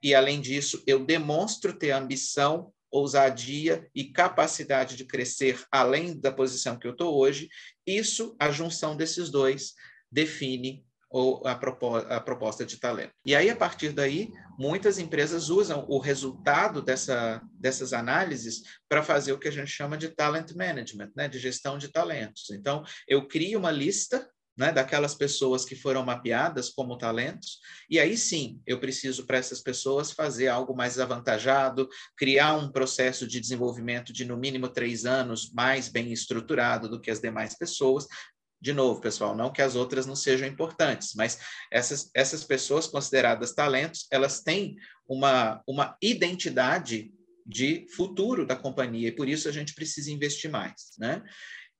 e, 0.06 0.14
além 0.14 0.40
disso, 0.40 0.80
eu 0.86 1.04
demonstro 1.04 1.72
ter 1.72 1.90
ambição, 1.90 2.72
ousadia 2.88 3.90
e 3.92 4.04
capacidade 4.04 4.94
de 4.94 5.04
crescer 5.04 5.64
além 5.68 6.16
da 6.16 6.30
posição 6.30 6.78
que 6.78 6.86
eu 6.86 6.92
estou 6.92 7.18
hoje. 7.18 7.48
Isso, 7.84 8.36
a 8.38 8.52
junção 8.52 8.96
desses 8.96 9.30
dois, 9.30 9.74
define 10.08 10.86
ou 11.10 11.42
a, 11.44 12.20
proposta 12.20 12.64
de 12.64 12.76
talento. 12.76 13.10
E 13.24 13.34
aí, 13.34 13.50
a 13.50 13.56
partir 13.56 13.90
daí, 13.90 14.30
muitas 14.56 14.96
empresas 14.96 15.48
usam 15.48 15.84
o 15.88 15.98
resultado 15.98 16.80
dessa, 16.80 17.42
dessas 17.54 17.92
análises 17.92 18.62
para 18.88 19.02
fazer 19.02 19.32
o 19.32 19.40
que 19.40 19.48
a 19.48 19.52
gente 19.52 19.72
chama 19.72 19.98
de 19.98 20.10
talent 20.10 20.52
management, 20.52 21.10
né, 21.16 21.26
de 21.26 21.40
gestão 21.40 21.78
de 21.78 21.88
talentos. 21.88 22.50
Então, 22.50 22.84
eu 23.08 23.26
crio 23.26 23.58
uma 23.58 23.72
lista 23.72 24.30
né, 24.56 24.72
daquelas 24.72 25.14
pessoas 25.14 25.64
que 25.64 25.76
foram 25.76 26.04
mapeadas 26.04 26.70
como 26.70 26.96
talentos, 26.96 27.60
e 27.90 28.00
aí 28.00 28.16
sim 28.16 28.60
eu 28.66 28.80
preciso 28.80 29.26
para 29.26 29.36
essas 29.36 29.60
pessoas 29.60 30.10
fazer 30.10 30.48
algo 30.48 30.74
mais 30.74 30.98
avantajado, 30.98 31.88
criar 32.16 32.54
um 32.54 32.72
processo 32.72 33.26
de 33.26 33.38
desenvolvimento 33.38 34.12
de 34.12 34.24
no 34.24 34.36
mínimo 34.36 34.68
três 34.68 35.04
anos 35.04 35.52
mais 35.52 35.88
bem 35.88 36.12
estruturado 36.12 36.88
do 36.88 37.00
que 37.00 37.10
as 37.10 37.20
demais 37.20 37.56
pessoas. 37.56 38.06
De 38.58 38.72
novo, 38.72 39.00
pessoal, 39.00 39.36
não 39.36 39.52
que 39.52 39.60
as 39.60 39.76
outras 39.76 40.06
não 40.06 40.16
sejam 40.16 40.48
importantes, 40.48 41.12
mas 41.14 41.38
essas, 41.70 42.10
essas 42.14 42.42
pessoas 42.42 42.86
consideradas 42.86 43.52
talentos, 43.52 44.06
elas 44.10 44.40
têm 44.40 44.76
uma, 45.06 45.62
uma 45.66 45.96
identidade 46.00 47.12
de 47.46 47.86
futuro 47.94 48.44
da 48.44 48.56
companhia, 48.56 49.08
e 49.08 49.12
por 49.12 49.28
isso 49.28 49.48
a 49.48 49.52
gente 49.52 49.74
precisa 49.74 50.10
investir 50.10 50.50
mais, 50.50 50.96
né? 50.98 51.22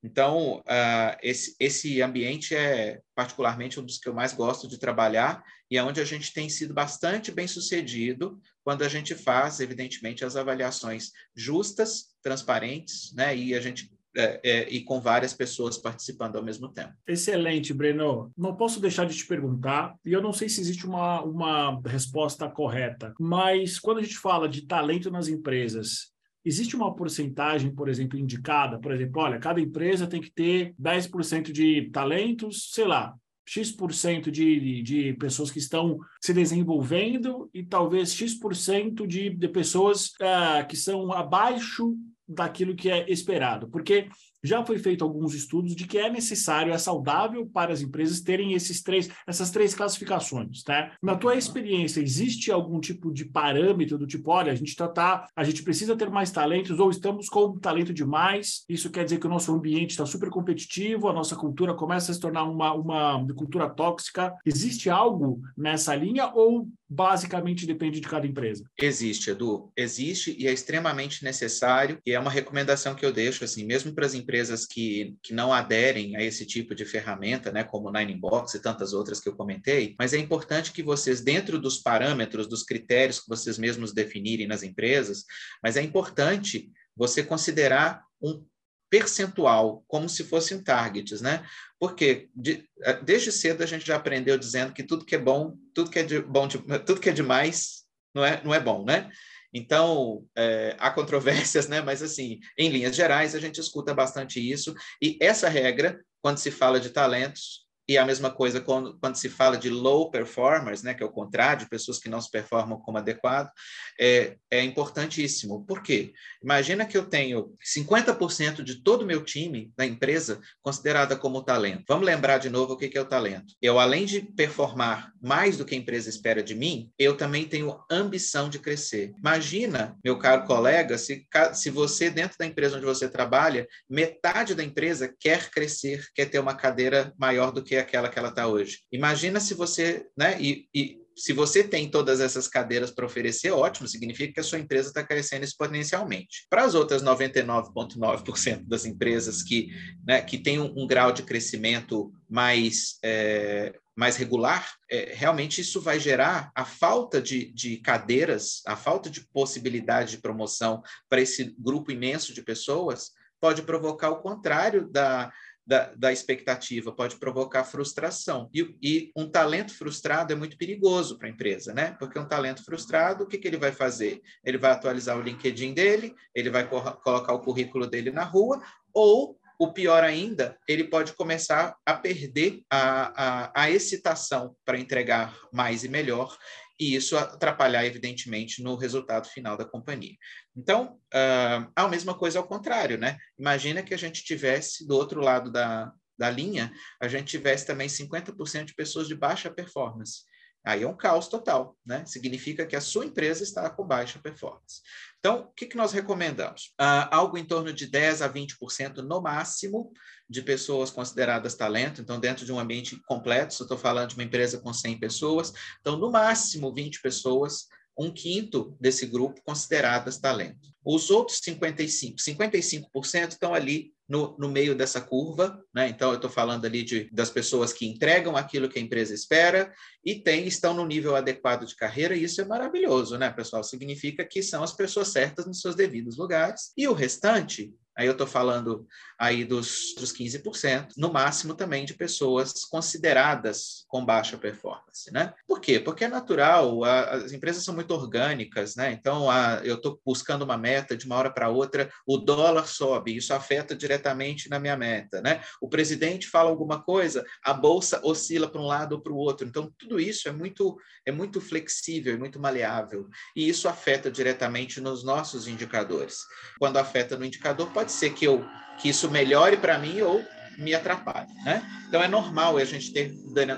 Então, 0.07 0.61
uh, 0.61 1.19
esse, 1.21 1.57
esse 1.59 2.01
ambiente 2.01 2.55
é 2.55 3.01
particularmente 3.13 3.81
um 3.81 3.85
dos 3.85 3.99
que 3.99 4.09
eu 4.09 4.15
mais 4.15 4.33
gosto 4.33 4.69
de 4.69 4.79
trabalhar 4.79 5.43
e 5.69 5.77
é 5.77 5.83
onde 5.83 6.01
a 6.01 6.05
gente 6.05 6.33
tem 6.33 6.49
sido 6.49 6.73
bastante 6.73 7.33
bem 7.33 7.49
sucedido 7.49 8.41
quando 8.63 8.83
a 8.83 8.89
gente 8.89 9.17
faz, 9.17 9.59
evidentemente, 9.59 10.25
as 10.25 10.37
avaliações 10.37 11.11
justas, 11.35 12.15
transparentes, 12.23 13.13
né? 13.15 13.37
E 13.37 13.53
a 13.53 13.61
gente 13.61 13.91
é, 14.17 14.41
é, 14.43 14.69
e 14.71 14.81
com 14.83 15.01
várias 15.01 15.35
pessoas 15.35 15.77
participando 15.77 16.37
ao 16.37 16.43
mesmo 16.43 16.69
tempo. 16.69 16.95
Excelente, 17.07 17.75
Breno. 17.75 18.31
Não 18.37 18.57
posso 18.57 18.81
deixar 18.81 19.07
de 19.07 19.15
te 19.15 19.27
perguntar, 19.27 19.95
e 20.05 20.13
eu 20.13 20.23
não 20.23 20.33
sei 20.33 20.49
se 20.49 20.61
existe 20.61 20.87
uma, 20.87 21.21
uma 21.23 21.83
resposta 21.85 22.49
correta, 22.49 23.13
mas 23.21 23.79
quando 23.79 23.99
a 23.99 24.03
gente 24.03 24.17
fala 24.17 24.49
de 24.49 24.67
talento 24.67 25.11
nas 25.11 25.29
empresas, 25.29 26.16
Existe 26.47 26.77
uma 26.77 26.95
porcentagem, 26.95 27.75
por 27.75 27.89
exemplo, 27.89 28.17
indicada? 28.17 28.79
Por 28.79 28.93
exemplo, 28.93 29.21
olha, 29.21 29.41
cada 29.41 29.61
empresa 29.61 30.07
tem 30.07 30.21
que 30.21 30.31
ter 30.31 30.77
10% 30.81 31.51
de 31.51 31.91
talentos, 31.91 32.71
sei 32.73 32.85
lá, 32.85 33.17
X% 33.45 34.31
de, 34.31 34.81
de 34.81 35.13
pessoas 35.15 35.51
que 35.51 35.59
estão 35.59 35.99
se 36.21 36.33
desenvolvendo 36.33 37.51
e 37.53 37.65
talvez 37.65 38.15
X% 38.15 39.05
de, 39.09 39.31
de 39.31 39.49
pessoas 39.49 40.11
uh, 40.21 40.65
que 40.69 40.77
são 40.77 41.13
abaixo 41.13 41.97
daquilo 42.29 42.77
que 42.77 42.91
é 42.91 43.11
esperado. 43.11 43.69
Porque 43.69 44.09
já 44.47 44.65
foi 44.65 44.79
feito 44.79 45.05
alguns 45.05 45.35
estudos 45.35 45.75
de 45.75 45.87
que 45.87 45.99
é 45.99 46.11
necessário, 46.11 46.73
é 46.73 46.79
saudável 46.79 47.47
para 47.47 47.73
as 47.73 47.81
empresas 47.81 48.21
terem 48.21 48.53
esses 48.53 48.83
três, 48.83 49.11
essas 49.27 49.51
três 49.51 49.75
classificações, 49.75 50.63
tá? 50.63 50.93
Na 51.03 51.17
tua 51.17 51.35
experiência, 51.35 52.01
existe 52.01 52.51
algum 52.51 52.81
tipo 52.81 53.13
de 53.13 53.25
parâmetro 53.25 53.99
do 53.99 54.07
tipo, 54.07 54.31
olha, 54.31 54.53
a 54.53 54.55
gente 54.55 54.75
tá, 54.77 54.89
tá 54.89 55.29
a 55.35 55.45
gente 55.45 55.63
precisa 55.63 55.97
ter 55.97 56.11
mais 56.11 56.31
talentos 56.31 56.79
ou 56.79 56.91
estamos 56.91 57.29
com 57.29 57.59
talento 57.59 57.93
demais? 57.93 58.65
Isso 58.69 58.91
quer 58.91 59.05
dizer 59.05 59.19
que 59.19 59.27
o 59.27 59.31
nosso 59.31 59.53
ambiente 59.53 59.91
está 59.91 60.07
super 60.07 60.31
competitivo, 60.31 61.09
a 61.09 61.13
nossa 61.13 61.37
cultura 61.37 61.75
começa 61.75 62.13
a 62.13 62.15
se 62.15 62.21
tornar 62.21 62.45
uma, 62.45 62.73
uma 62.73 63.27
cultura 63.35 63.69
tóxica. 63.69 64.35
Existe 64.45 64.89
algo 64.89 65.41
nessa 65.57 65.95
linha 65.95 66.31
ou 66.35 66.69
basicamente 66.89 67.67
depende 67.67 68.01
de 68.01 68.09
cada 68.09 68.27
empresa? 68.27 68.65
Existe, 68.81 69.31
Edu. 69.31 69.73
Existe 69.77 70.37
e 70.39 70.47
é 70.47 70.53
extremamente 70.53 71.25
necessário 71.25 71.99
e 72.07 72.13
é 72.13 72.21
uma 72.21 72.31
recomendação 72.31 72.95
que 72.95 73.05
eu 73.05 73.13
deixo, 73.13 73.45
assim, 73.45 73.65
mesmo 73.65 73.93
para 73.93 74.07
as 74.07 74.15
empresas 74.15 74.36
empresas 74.37 74.67
que, 74.67 75.17
que 75.23 75.33
não 75.33 75.51
aderem 75.51 76.15
a 76.15 76.23
esse 76.23 76.45
tipo 76.45 76.75
de 76.75 76.85
ferramenta, 76.85 77.51
né, 77.51 77.65
como 77.65 77.91
Nine 77.91 78.15
Box 78.15 78.55
e 78.55 78.61
tantas 78.61 78.93
outras 78.93 79.19
que 79.19 79.29
eu 79.29 79.35
comentei, 79.35 79.95
mas 79.99 80.13
é 80.13 80.19
importante 80.19 80.73
que 80.73 80.83
vocês, 80.83 81.23
dentro 81.23 81.59
dos 81.59 81.79
parâmetros, 81.79 82.47
dos 82.47 82.63
critérios 82.63 83.21
que 83.21 83.29
vocês 83.29 83.57
mesmos 83.57 83.95
definirem 83.95 84.47
nas 84.47 84.63
empresas, 84.63 85.25
mas 85.63 85.77
é 85.79 85.83
importante 85.83 86.71
você 86.95 87.23
considerar 87.23 88.03
um 88.21 88.45
percentual, 88.91 89.83
como 89.89 90.09
se 90.09 90.23
fossem 90.23 90.63
targets, 90.63 91.21
né? 91.21 91.45
Porque 91.81 92.29
de, 92.35 92.65
eh, 92.83 93.01
desde 93.03 93.33
cedo 93.33 93.63
a 93.63 93.67
gente 93.67 93.87
já 93.87 93.97
aprendeu 93.97 94.39
dizendo 94.39 94.73
que 94.73 94.83
tudo 94.83 95.05
que 95.05 95.17
é 95.17 95.19
bom, 95.19 95.57
tudo 95.75 95.91
que 95.91 95.99
é 95.99 96.03
de, 96.05 96.21
bom, 96.21 96.47
de, 96.47 96.59
tudo 96.59 97.01
que 97.01 97.09
é 97.09 97.13
demais 97.13 97.85
não 98.15 98.25
é, 98.25 98.43
não 98.45 98.55
é 98.55 98.61
bom, 98.61 98.85
né? 98.85 99.11
Então, 99.57 100.23
é, 100.37 100.77
há 100.79 100.91
controvérsias, 100.91 101.67
né? 101.67 101.81
mas, 101.81 102.03
assim, 102.03 102.41
em 102.59 102.69
linhas 102.69 102.95
gerais, 102.95 103.35
a 103.35 103.41
gente 103.41 103.59
escuta 103.59 103.95
bastante 103.95 104.39
isso. 104.39 104.75
E 105.01 105.17
essa 105.19 105.49
regra, 105.49 105.99
quando 106.21 106.37
se 106.37 106.51
fala 106.51 106.79
de 106.79 106.91
talentos, 106.91 107.66
e 107.89 107.97
a 107.97 108.05
mesma 108.05 108.31
coisa 108.31 108.61
quando, 108.61 108.99
quando 108.99 109.17
se 109.17 109.29
fala 109.29 109.57
de 109.57 109.71
low 109.71 110.11
performers, 110.11 110.83
né, 110.83 110.95
que 110.95 111.03
é 111.03 111.07
o 111.07 111.13
contrário, 111.13 111.69
pessoas 111.69 111.99
que 111.99 112.09
não 112.09 112.21
se 112.21 112.31
performam 112.31 112.81
como 112.81 112.99
adequado, 112.99 113.51
é, 113.99 114.37
é 114.51 114.63
importantíssimo. 114.63 115.65
Por 115.65 115.83
quê? 115.83 116.13
Imagina 116.43 116.85
que 116.85 116.97
eu 116.97 117.07
tenho 117.07 117.55
50% 117.65 118.63
de 118.63 118.83
todo 118.83 119.03
o 119.03 119.07
meu 119.07 119.25
time 119.25 119.73
da 119.77 119.87
empresa 119.87 120.41
considerada 120.63 121.17
como 121.17 121.43
talento. 121.43 121.85
Vamos 121.89 122.07
lembrar 122.07 122.39
de 122.39 122.51
novo 122.51 122.75
o 122.75 122.77
que 122.77 122.97
é 122.97 123.01
o 123.01 123.05
talento. 123.05 123.55
Eu, 123.63 123.79
além 123.79 124.05
de 124.05 124.21
performar 124.21 125.13
mais 125.23 125.57
do 125.57 125.65
que 125.65 125.75
a 125.75 125.79
empresa 125.79 126.09
espera 126.09 126.43
de 126.43 126.55
mim, 126.55 126.91
eu 126.99 127.17
também 127.17 127.45
tenho 127.45 127.81
ambição 127.91 128.49
de 128.49 128.59
crescer. 128.59 129.13
Imagina, 129.19 129.97
meu 130.05 130.19
caro 130.19 130.45
colega, 130.45 130.99
se, 130.99 131.27
se 131.55 131.71
você, 131.71 132.11
dentro 132.11 132.37
da 132.39 132.47
empresa 132.47 132.77
onde 132.77 132.87
você 132.87 133.09
trabalha, 133.09 133.67
metade 133.89 134.55
da 134.55 134.65
empresa 134.65 135.13
quer 135.19 135.51
crescer, 135.51 136.07
quer 136.15 136.27
ter 136.27 136.39
uma 136.39 136.55
cadeira 136.55 137.13
maior 137.19 137.53
do 137.53 137.63
que 137.63 137.76
que 137.85 137.89
aquela 137.89 138.09
que 138.09 138.19
ela 138.19 138.29
está 138.29 138.47
hoje. 138.47 138.81
Imagina 138.91 139.41
se 139.41 139.55
você, 139.55 140.07
né? 140.17 140.41
E, 140.41 140.69
e 140.75 141.07
se 141.17 141.33
você 141.33 141.65
tem 141.65 141.89
todas 141.89 142.21
essas 142.21 142.47
cadeiras 142.47 142.91
para 142.91 143.07
oferecer, 143.07 143.51
ótimo, 143.51 143.89
significa 143.89 144.35
que 144.35 144.41
a 144.41 144.45
sua 144.45 144.59
empresa 144.59 144.89
está 144.89 145.03
crescendo 145.03 145.45
exponencialmente. 145.45 146.47
Para 146.51 146.65
as 146.65 146.75
outras 146.75 147.03
99,9% 147.03 148.65
das 148.67 148.85
empresas 148.85 149.43
que, 149.43 149.69
né, 150.07 150.21
que 150.21 150.37
têm 150.37 150.61
um, 150.61 150.73
um 150.77 150.87
grau 150.87 151.13
de 151.13 151.23
crescimento 151.23 152.13
mais, 152.29 152.99
é, 153.03 153.75
mais 153.97 154.17
regular, 154.17 154.71
é, 154.91 155.15
realmente 155.15 155.63
isso 155.63 155.81
vai 155.81 155.99
gerar 155.99 156.51
a 156.55 156.67
falta 156.67 157.21
de, 157.21 157.51
de 157.51 157.79
cadeiras, 157.79 158.61
a 158.67 158.77
falta 158.77 159.09
de 159.09 159.27
possibilidade 159.33 160.11
de 160.11 160.19
promoção 160.19 160.83
para 161.09 161.23
esse 161.23 161.57
grupo 161.59 161.91
imenso 161.91 162.35
de 162.35 162.43
pessoas, 162.43 163.13
pode 163.41 163.63
provocar 163.63 164.11
o 164.11 164.21
contrário 164.21 164.89
da, 164.89 165.33
da, 165.67 165.93
da 165.97 166.13
expectativa, 166.13 166.93
pode 166.93 167.17
provocar 167.17 167.65
frustração. 167.65 168.49
E, 168.55 168.77
e, 168.81 169.13
um 169.17 169.29
talento 169.29 169.75
frustrado 169.75 170.33
é 170.33 170.37
muito 170.37 170.57
perigoso 170.57 171.19
para 171.19 171.27
a 171.27 171.31
empresa, 171.31 171.75
né? 171.75 171.97
Porque 171.99 172.19
um 172.19 172.29
talento 172.29 172.65
frustrado, 172.65 173.25
o 173.25 173.27
que, 173.27 173.39
que 173.39 173.49
ele 173.49 173.57
vai 173.57 173.73
fazer? 173.73 174.21
Ele 174.45 174.59
vai 174.59 174.71
atualizar 174.71 175.19
o 175.19 175.23
LinkedIn 175.23 175.75
dele, 175.75 176.15
ele 176.35 176.51
vai 176.51 176.69
colocar 176.69 177.33
o 177.33 177.41
currículo 177.41 177.87
dele 177.87 178.11
na 178.11 178.23
rua, 178.23 178.63
ou 178.95 179.39
o 179.59 179.73
pior 179.73 180.05
ainda, 180.05 180.57
ele 180.69 180.85
pode 180.85 181.15
começar 181.15 181.77
a 181.85 181.95
perder 181.95 182.63
a, 182.71 183.51
a, 183.55 183.63
a 183.63 183.71
excitação 183.71 184.55
para 184.65 184.79
entregar 184.79 185.35
mais 185.51 185.83
e 185.83 185.89
melhor, 185.89 186.37
e 186.79 186.95
isso 186.95 187.17
atrapalhar, 187.17 187.85
evidentemente, 187.85 188.63
no 188.63 188.77
resultado 188.77 189.29
final 189.29 189.57
da 189.57 189.65
companhia. 189.65 190.15
Então, 190.57 190.99
uh, 191.15 191.73
a 191.75 191.89
mesma 191.89 192.15
coisa 192.15 192.39
ao 192.39 192.47
contrário, 192.47 192.99
né? 192.99 193.17
Imagina 193.39 193.83
que 193.83 193.95
a 193.95 193.99
gente 193.99 194.23
tivesse 194.23 194.87
do 194.87 194.95
outro 194.95 195.21
lado 195.21 195.51
da, 195.51 195.93
da 196.19 196.31
linha, 196.31 196.73
a 197.01 197.09
gente 197.09 197.29
tivesse 197.29 197.67
também 197.67 197.89
50% 197.89 198.67
de 198.67 198.75
pessoas 198.75 199.09
de 199.09 199.15
baixa 199.15 199.51
performance. 199.51 200.25
Aí 200.67 200.83
é 200.83 200.89
um 200.89 200.97
caos 200.97 201.29
total, 201.29 201.79
né? 201.87 202.05
Significa 202.07 202.67
que 202.67 202.75
a 202.75 202.81
sua 202.81 203.05
empresa 203.05 203.45
está 203.45 203.71
com 203.71 203.87
baixa 203.87 204.19
performance. 204.19 204.83
Então, 205.21 205.43
o 205.43 205.53
que, 205.55 205.67
que 205.67 205.77
nós 205.77 205.93
recomendamos? 205.93 206.75
Uh, 206.81 207.07
algo 207.13 207.39
em 207.39 207.45
torno 207.45 207.73
de 207.73 207.87
10 207.87 208.21
a 208.21 208.29
20% 208.29 208.97
no 208.97 209.21
máximo 209.21 209.93
de 210.29 210.43
pessoas 210.43 210.91
consideradas 210.91 211.55
talento. 211.55 212.01
Então, 212.01 212.19
dentro 212.19 212.45
de 212.45 212.53
um 212.53 212.59
ambiente 212.59 213.01
completo, 213.07 213.55
se 213.55 213.63
eu 213.63 213.65
estou 213.65 213.79
falando 213.79 214.09
de 214.09 214.17
uma 214.17 214.25
empresa 214.25 214.59
com 214.59 214.73
100 214.73 214.99
pessoas, 214.99 215.53
então, 215.81 215.97
no 215.97 216.11
máximo 216.11 216.75
20 216.75 217.01
pessoas 217.01 217.69
um 217.99 218.11
quinto 218.11 218.77
desse 218.81 219.07
grupo 219.07 219.41
consideradas 219.45 220.19
talento. 220.19 220.69
Os 220.85 221.11
outros 221.11 221.39
55, 221.43 222.19
55% 222.19 223.29
estão 223.31 223.55
ali 223.55 223.93
no, 224.09 224.37
no 224.39 224.49
meio 224.49 224.75
dessa 224.75 225.01
curva, 225.01 225.61
né? 225.75 225.89
Então 225.89 226.11
eu 226.11 226.17
estou 226.17 226.31
falando 226.31 226.65
ali 226.65 226.83
de, 226.83 227.11
das 227.13 227.31
pessoas 227.31 227.73
que 227.73 227.87
entregam 227.87 228.37
aquilo 228.37 228.69
que 228.69 228.79
a 228.79 228.83
empresa 228.83 229.13
espera 229.13 229.73
e 230.05 230.15
tem, 230.15 230.47
estão 230.47 230.75
no 230.75 230.87
nível 230.87 231.17
adequado 231.17 231.65
de 231.67 231.75
carreira, 231.75 232.15
e 232.15 232.23
isso 232.23 232.41
é 232.41 232.45
maravilhoso, 232.45 233.19
né, 233.19 233.31
pessoal? 233.31 233.65
Significa 233.65 234.25
que 234.25 234.43
são 234.43 234.63
as 234.63 234.73
pessoas 234.73 235.09
certas 235.09 235.47
nos 235.47 235.61
seus 235.61 235.75
devidos 235.75 236.17
lugares, 236.17 236.73
e 236.77 236.87
o 236.87 236.93
restante 236.93 237.75
Aí 237.97 238.07
eu 238.07 238.13
estou 238.13 238.27
falando 238.27 238.87
aí 239.19 239.45
dos, 239.45 239.95
dos 239.99 240.13
15%, 240.13 240.89
no 240.99 241.11
máximo 241.11 241.55
também 241.55 241.85
de 241.87 241.95
pessoas 241.95 242.65
consideradas 242.65 243.87
com 243.89 244.05
baixa 244.05 244.37
performance, 244.37 245.11
né? 245.11 245.33
Por 245.47 245.61
quê? 245.61 245.81
Porque 245.81 246.05
é 246.05 246.09
natural, 246.09 246.85
a, 246.85 247.13
as 247.13 247.33
empresas 247.33 247.65
são 247.65 247.75
muito 247.75 247.95
orgânicas, 247.95 248.77
né? 248.77 248.93
Então, 248.93 249.31
a, 249.31 249.61
eu 249.65 249.77
estou 249.77 249.99
buscando 250.05 250.43
uma 250.43 250.59
meta 250.59 250.95
de 250.95 251.07
uma 251.07 251.17
hora 251.17 251.31
para 251.31 251.49
outra, 251.49 251.91
o 252.07 252.19
dólar 252.19 252.67
sobe, 252.67 253.17
isso 253.17 253.33
afeta 253.33 253.75
diretamente 253.75 254.51
na 254.51 254.59
minha 254.59 254.77
meta, 254.77 255.23
né? 255.23 255.43
O 255.61 255.69
presidente 255.69 256.29
fala 256.29 256.51
alguma 256.51 256.83
coisa, 256.83 257.25
a 257.43 257.55
bolsa 257.55 258.01
oscila 258.05 258.49
para 258.49 258.61
um 258.61 258.67
lado 258.67 258.97
ou 258.97 259.01
para 259.01 259.13
o 259.13 259.17
outro. 259.17 259.47
Então, 259.47 259.73
tudo 259.79 259.99
isso 259.99 260.29
é 260.29 260.33
muito, 260.33 260.79
é 261.07 261.13
muito 261.13 261.41
flexível, 261.41 262.13
é 262.13 262.19
muito 262.19 262.39
maleável, 262.39 263.09
e 263.35 263.49
isso 263.49 263.67
afeta 263.67 264.11
diretamente 264.11 264.79
nos 264.81 265.03
nossos 265.03 265.49
indicadores. 265.49 266.19
Quando 266.59 266.77
afeta 266.77 267.17
no 267.17 267.25
indicador, 267.25 267.73
pode 267.73 267.86
pode 267.87 267.93
ser 267.93 268.11
que, 268.11 268.27
eu, 268.27 268.45
que 268.81 268.89
isso 268.89 269.09
melhore 269.09 269.57
para 269.57 269.79
mim 269.79 270.01
ou 270.01 270.25
me 270.59 270.75
atrapalhe, 270.75 271.33
né? 271.45 271.63
Então 271.87 272.03
é 272.03 272.09
normal 272.09 272.57
a 272.57 272.65
gente 272.65 272.93
ter 272.93 273.13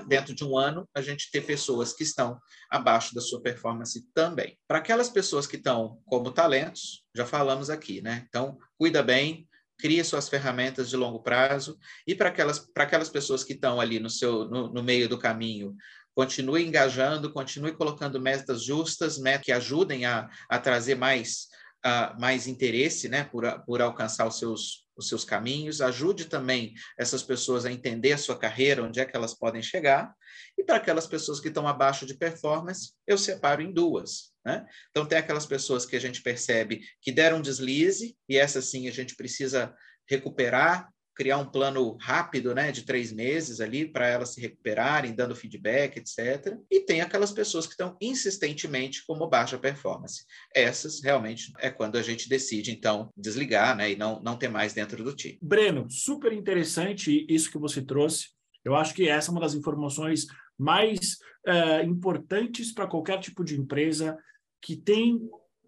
dentro 0.06 0.34
de 0.34 0.44
um 0.44 0.58
ano 0.58 0.86
a 0.94 1.00
gente 1.00 1.30
ter 1.30 1.40
pessoas 1.40 1.94
que 1.94 2.02
estão 2.02 2.38
abaixo 2.68 3.14
da 3.14 3.22
sua 3.22 3.40
performance 3.40 4.04
também. 4.12 4.58
Para 4.66 4.78
aquelas 4.78 5.08
pessoas 5.08 5.46
que 5.46 5.56
estão 5.56 5.98
como 6.04 6.30
talentos, 6.30 7.04
já 7.14 7.24
falamos 7.24 7.70
aqui, 7.70 8.02
né? 8.02 8.26
Então 8.28 8.58
cuida 8.76 9.02
bem, 9.02 9.48
cria 9.78 10.04
suas 10.04 10.28
ferramentas 10.28 10.90
de 10.90 10.96
longo 10.96 11.22
prazo 11.22 11.78
e 12.06 12.14
para 12.14 12.28
aquelas 12.28 12.58
para 12.58 12.84
aquelas 12.84 13.08
pessoas 13.08 13.42
que 13.42 13.54
estão 13.54 13.80
ali 13.80 13.98
no 13.98 14.10
seu 14.10 14.44
no, 14.44 14.70
no 14.70 14.82
meio 14.82 15.08
do 15.08 15.18
caminho 15.18 15.74
continue 16.14 16.66
engajando, 16.66 17.32
continue 17.32 17.72
colocando 17.72 18.20
metas 18.20 18.64
justas, 18.64 19.18
metas 19.18 19.46
que 19.46 19.52
ajudem 19.52 20.04
a, 20.04 20.28
a 20.50 20.58
trazer 20.58 20.96
mais 20.96 21.46
uh, 21.84 22.20
mais 22.20 22.46
interesse 22.46 23.08
né, 23.08 23.24
por, 23.24 23.44
por 23.64 23.80
alcançar 23.80 24.26
os 24.26 24.38
seus, 24.38 24.86
os 24.96 25.08
seus 25.08 25.24
caminhos, 25.24 25.80
ajude 25.80 26.26
também 26.26 26.74
essas 26.98 27.22
pessoas 27.22 27.64
a 27.64 27.72
entender 27.72 28.12
a 28.12 28.18
sua 28.18 28.38
carreira, 28.38 28.82
onde 28.82 29.00
é 29.00 29.04
que 29.04 29.16
elas 29.16 29.34
podem 29.34 29.62
chegar, 29.62 30.12
e 30.56 30.64
para 30.64 30.76
aquelas 30.76 31.06
pessoas 31.06 31.40
que 31.40 31.48
estão 31.48 31.66
abaixo 31.66 32.04
de 32.04 32.14
performance, 32.14 32.92
eu 33.06 33.16
separo 33.16 33.62
em 33.62 33.72
duas. 33.72 34.32
Né? 34.44 34.66
Então, 34.90 35.06
tem 35.06 35.18
aquelas 35.18 35.46
pessoas 35.46 35.86
que 35.86 35.96
a 35.96 36.00
gente 36.00 36.22
percebe 36.22 36.80
que 37.00 37.12
deram 37.12 37.38
um 37.38 37.42
deslize, 37.42 38.16
e 38.28 38.36
essa 38.36 38.60
sim 38.60 38.88
a 38.88 38.92
gente 38.92 39.14
precisa 39.14 39.74
recuperar, 40.08 40.88
criar 41.18 41.38
um 41.38 41.50
plano 41.50 41.96
rápido, 42.00 42.54
né, 42.54 42.70
de 42.70 42.84
três 42.84 43.12
meses 43.12 43.60
ali 43.60 43.84
para 43.84 44.06
elas 44.06 44.34
se 44.34 44.40
recuperarem, 44.40 45.16
dando 45.16 45.34
feedback, 45.34 45.96
etc. 45.96 46.56
E 46.70 46.78
tem 46.78 47.00
aquelas 47.00 47.32
pessoas 47.32 47.66
que 47.66 47.72
estão 47.72 47.96
insistentemente 48.00 49.04
como 49.04 49.28
baixa 49.28 49.58
performance. 49.58 50.24
Essas 50.54 51.02
realmente 51.02 51.52
é 51.58 51.70
quando 51.70 51.98
a 51.98 52.02
gente 52.02 52.28
decide 52.28 52.70
então 52.70 53.12
desligar, 53.16 53.76
né, 53.76 53.90
e 53.90 53.96
não 53.96 54.22
não 54.22 54.36
ter 54.36 54.48
mais 54.48 54.72
dentro 54.72 55.02
do 55.02 55.12
time. 55.14 55.38
Breno, 55.42 55.90
super 55.90 56.32
interessante 56.32 57.26
isso 57.28 57.50
que 57.50 57.58
você 57.58 57.82
trouxe. 57.82 58.28
Eu 58.64 58.76
acho 58.76 58.94
que 58.94 59.08
essa 59.08 59.30
é 59.30 59.32
uma 59.32 59.40
das 59.40 59.54
informações 59.54 60.24
mais 60.56 61.18
é, 61.44 61.82
importantes 61.82 62.72
para 62.72 62.86
qualquer 62.86 63.18
tipo 63.18 63.42
de 63.42 63.58
empresa 63.58 64.16
que 64.62 64.76
tem 64.76 65.18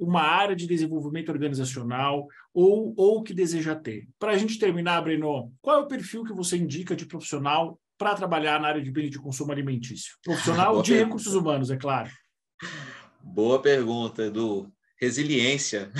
uma 0.01 0.23
área 0.23 0.57
de 0.57 0.67
desenvolvimento 0.67 1.29
organizacional 1.29 2.27
ou, 2.55 2.95
ou 2.97 3.23
que 3.23 3.35
deseja 3.35 3.77
ter. 3.77 4.09
Para 4.19 4.33
a 4.33 4.39
gente 4.39 4.59
terminar, 4.59 5.03
Breno, 5.03 5.53
qual 5.61 5.77
é 5.77 5.81
o 5.81 5.87
perfil 5.87 6.25
que 6.25 6.33
você 6.33 6.57
indica 6.57 6.97
de 6.97 7.05
profissional 7.05 7.79
para 7.99 8.15
trabalhar 8.15 8.59
na 8.59 8.69
área 8.69 8.83
de 8.83 8.91
bens 8.91 9.11
de 9.11 9.19
consumo 9.19 9.53
alimentício? 9.53 10.17
Profissional 10.25 10.81
de 10.83 10.95
recursos 10.95 11.35
humanos, 11.35 11.71
é 11.71 11.77
claro. 11.77 12.11
Boa 13.23 13.61
pergunta, 13.61 14.25
Edu. 14.25 14.73
Resiliência. 14.99 15.93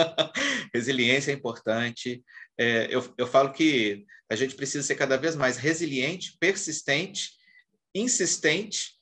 Resiliência 0.74 1.30
é 1.30 1.34
importante. 1.34 2.22
É, 2.58 2.88
eu, 2.90 3.04
eu 3.18 3.26
falo 3.26 3.52
que 3.52 4.06
a 4.30 4.34
gente 4.34 4.54
precisa 4.54 4.82
ser 4.82 4.94
cada 4.94 5.16
vez 5.16 5.36
mais 5.36 5.58
resiliente, 5.58 6.36
persistente, 6.40 7.32
insistente 7.94 8.97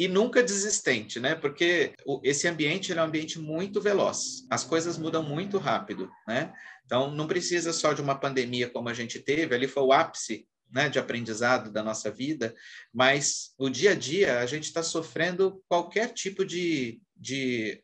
e 0.00 0.08
nunca 0.08 0.42
desistente, 0.42 1.20
né? 1.20 1.34
Porque 1.34 1.92
esse 2.24 2.48
ambiente 2.48 2.90
é 2.90 2.96
um 2.96 3.04
ambiente 3.04 3.38
muito 3.38 3.82
veloz. 3.82 4.46
As 4.48 4.64
coisas 4.64 4.96
mudam 4.96 5.22
muito 5.22 5.58
rápido, 5.58 6.10
né? 6.26 6.54
Então, 6.86 7.10
não 7.10 7.26
precisa 7.26 7.70
só 7.70 7.92
de 7.92 8.00
uma 8.00 8.18
pandemia 8.18 8.70
como 8.70 8.88
a 8.88 8.94
gente 8.94 9.20
teve, 9.20 9.54
ali 9.54 9.68
foi 9.68 9.82
o 9.82 9.92
ápice 9.92 10.48
né, 10.70 10.88
de 10.88 10.98
aprendizado 10.98 11.70
da 11.70 11.82
nossa 11.82 12.10
vida, 12.10 12.54
mas 12.90 13.52
o 13.58 13.68
dia 13.68 13.90
a 13.90 13.94
dia 13.94 14.38
a 14.40 14.46
gente 14.46 14.64
está 14.64 14.82
sofrendo 14.82 15.62
qualquer 15.68 16.14
tipo 16.14 16.46
de, 16.46 16.98
de, 17.14 17.82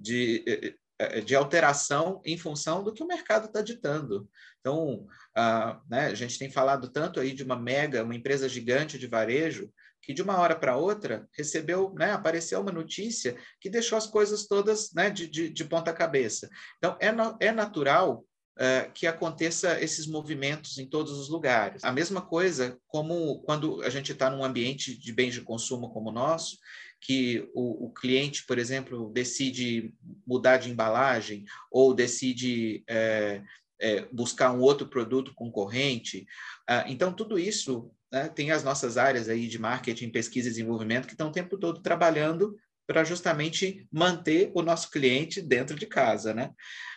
de, 0.00 0.44
eh, 0.46 0.74
eh, 0.98 1.20
de 1.20 1.34
alteração 1.34 2.22
em 2.24 2.38
função 2.38 2.82
do 2.82 2.94
que 2.94 3.02
o 3.02 3.06
mercado 3.06 3.48
está 3.48 3.60
ditando. 3.60 4.26
Então, 4.60 5.06
uh, 5.36 5.90
né, 5.90 6.06
a 6.06 6.14
gente 6.14 6.38
tem 6.38 6.50
falado 6.50 6.88
tanto 6.88 7.20
aí 7.20 7.34
de 7.34 7.42
uma 7.42 7.54
mega, 7.54 8.02
uma 8.02 8.14
empresa 8.14 8.48
gigante 8.48 8.98
de 8.98 9.06
varejo, 9.06 9.70
que 10.04 10.14
de 10.14 10.22
uma 10.22 10.38
hora 10.38 10.54
para 10.54 10.76
outra 10.76 11.28
recebeu, 11.36 11.92
né, 11.94 12.12
apareceu 12.12 12.60
uma 12.60 12.72
notícia 12.72 13.36
que 13.60 13.70
deixou 13.70 13.96
as 13.96 14.06
coisas 14.06 14.46
todas 14.46 14.92
né, 14.92 15.10
de, 15.10 15.28
de, 15.28 15.48
de 15.48 15.64
ponta 15.64 15.92
cabeça. 15.92 16.48
Então, 16.78 16.96
é, 17.00 17.10
no, 17.12 17.36
é 17.40 17.52
natural 17.52 18.24
Uh, 18.56 18.88
que 18.92 19.04
aconteça 19.04 19.80
esses 19.80 20.06
movimentos 20.06 20.78
em 20.78 20.86
todos 20.86 21.18
os 21.18 21.28
lugares. 21.28 21.82
A 21.82 21.90
mesma 21.90 22.22
coisa 22.22 22.78
como 22.86 23.40
quando 23.40 23.82
a 23.82 23.90
gente 23.90 24.12
está 24.12 24.30
num 24.30 24.44
ambiente 24.44 24.96
de 24.96 25.12
bens 25.12 25.34
de 25.34 25.40
consumo 25.40 25.92
como 25.92 26.10
o 26.10 26.12
nosso, 26.12 26.58
que 27.00 27.50
o, 27.52 27.86
o, 27.86 27.90
cliente, 27.92 28.46
por 28.46 28.56
exemplo, 28.56 29.10
decide 29.12 29.92
mudar 30.24 30.58
de 30.58 30.70
embalagem 30.70 31.44
ou 31.68 31.92
decide 31.92 32.84
é, 32.88 33.42
é, 33.80 34.08
buscar 34.12 34.52
um 34.52 34.60
outro 34.60 34.86
produto 34.86 35.34
concorrente. 35.34 36.26
Uh, 36.70 36.86
então, 36.86 37.12
tudo 37.12 37.38
isso 37.38 37.90
né, 38.14 38.28
tem 38.28 38.52
as 38.52 38.62
nossas 38.62 38.96
áreas 38.96 39.28
aí 39.28 39.48
de 39.48 39.58
marketing, 39.58 40.08
pesquisa 40.08 40.46
e 40.46 40.50
desenvolvimento 40.52 41.06
que 41.06 41.14
estão 41.14 41.30
o 41.30 41.32
tempo 41.32 41.58
todo 41.58 41.82
trabalhando 41.82 42.56
para 42.86 43.02
justamente 43.02 43.88
manter 43.90 44.52
o 44.54 44.62
nosso 44.62 44.88
cliente 44.88 45.42
dentro 45.42 45.76
de 45.76 45.84
casa, 45.84 46.32
né? 46.32 46.52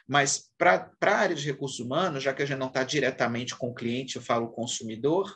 Mas 0.08 0.52
para 0.56 0.92
a 1.02 1.12
área 1.12 1.36
de 1.36 1.44
recursos 1.44 1.80
humanos, 1.80 2.22
já 2.22 2.36
que 2.36 2.44
a 2.44 2.46
gente 2.46 2.60
não 2.60 2.68
está 2.68 2.84
diretamente 2.84 3.56
com 3.56 3.70
o 3.70 3.74
cliente, 3.74 4.18
eu 4.18 4.22
falo 4.22 4.52
consumidor, 4.52 5.36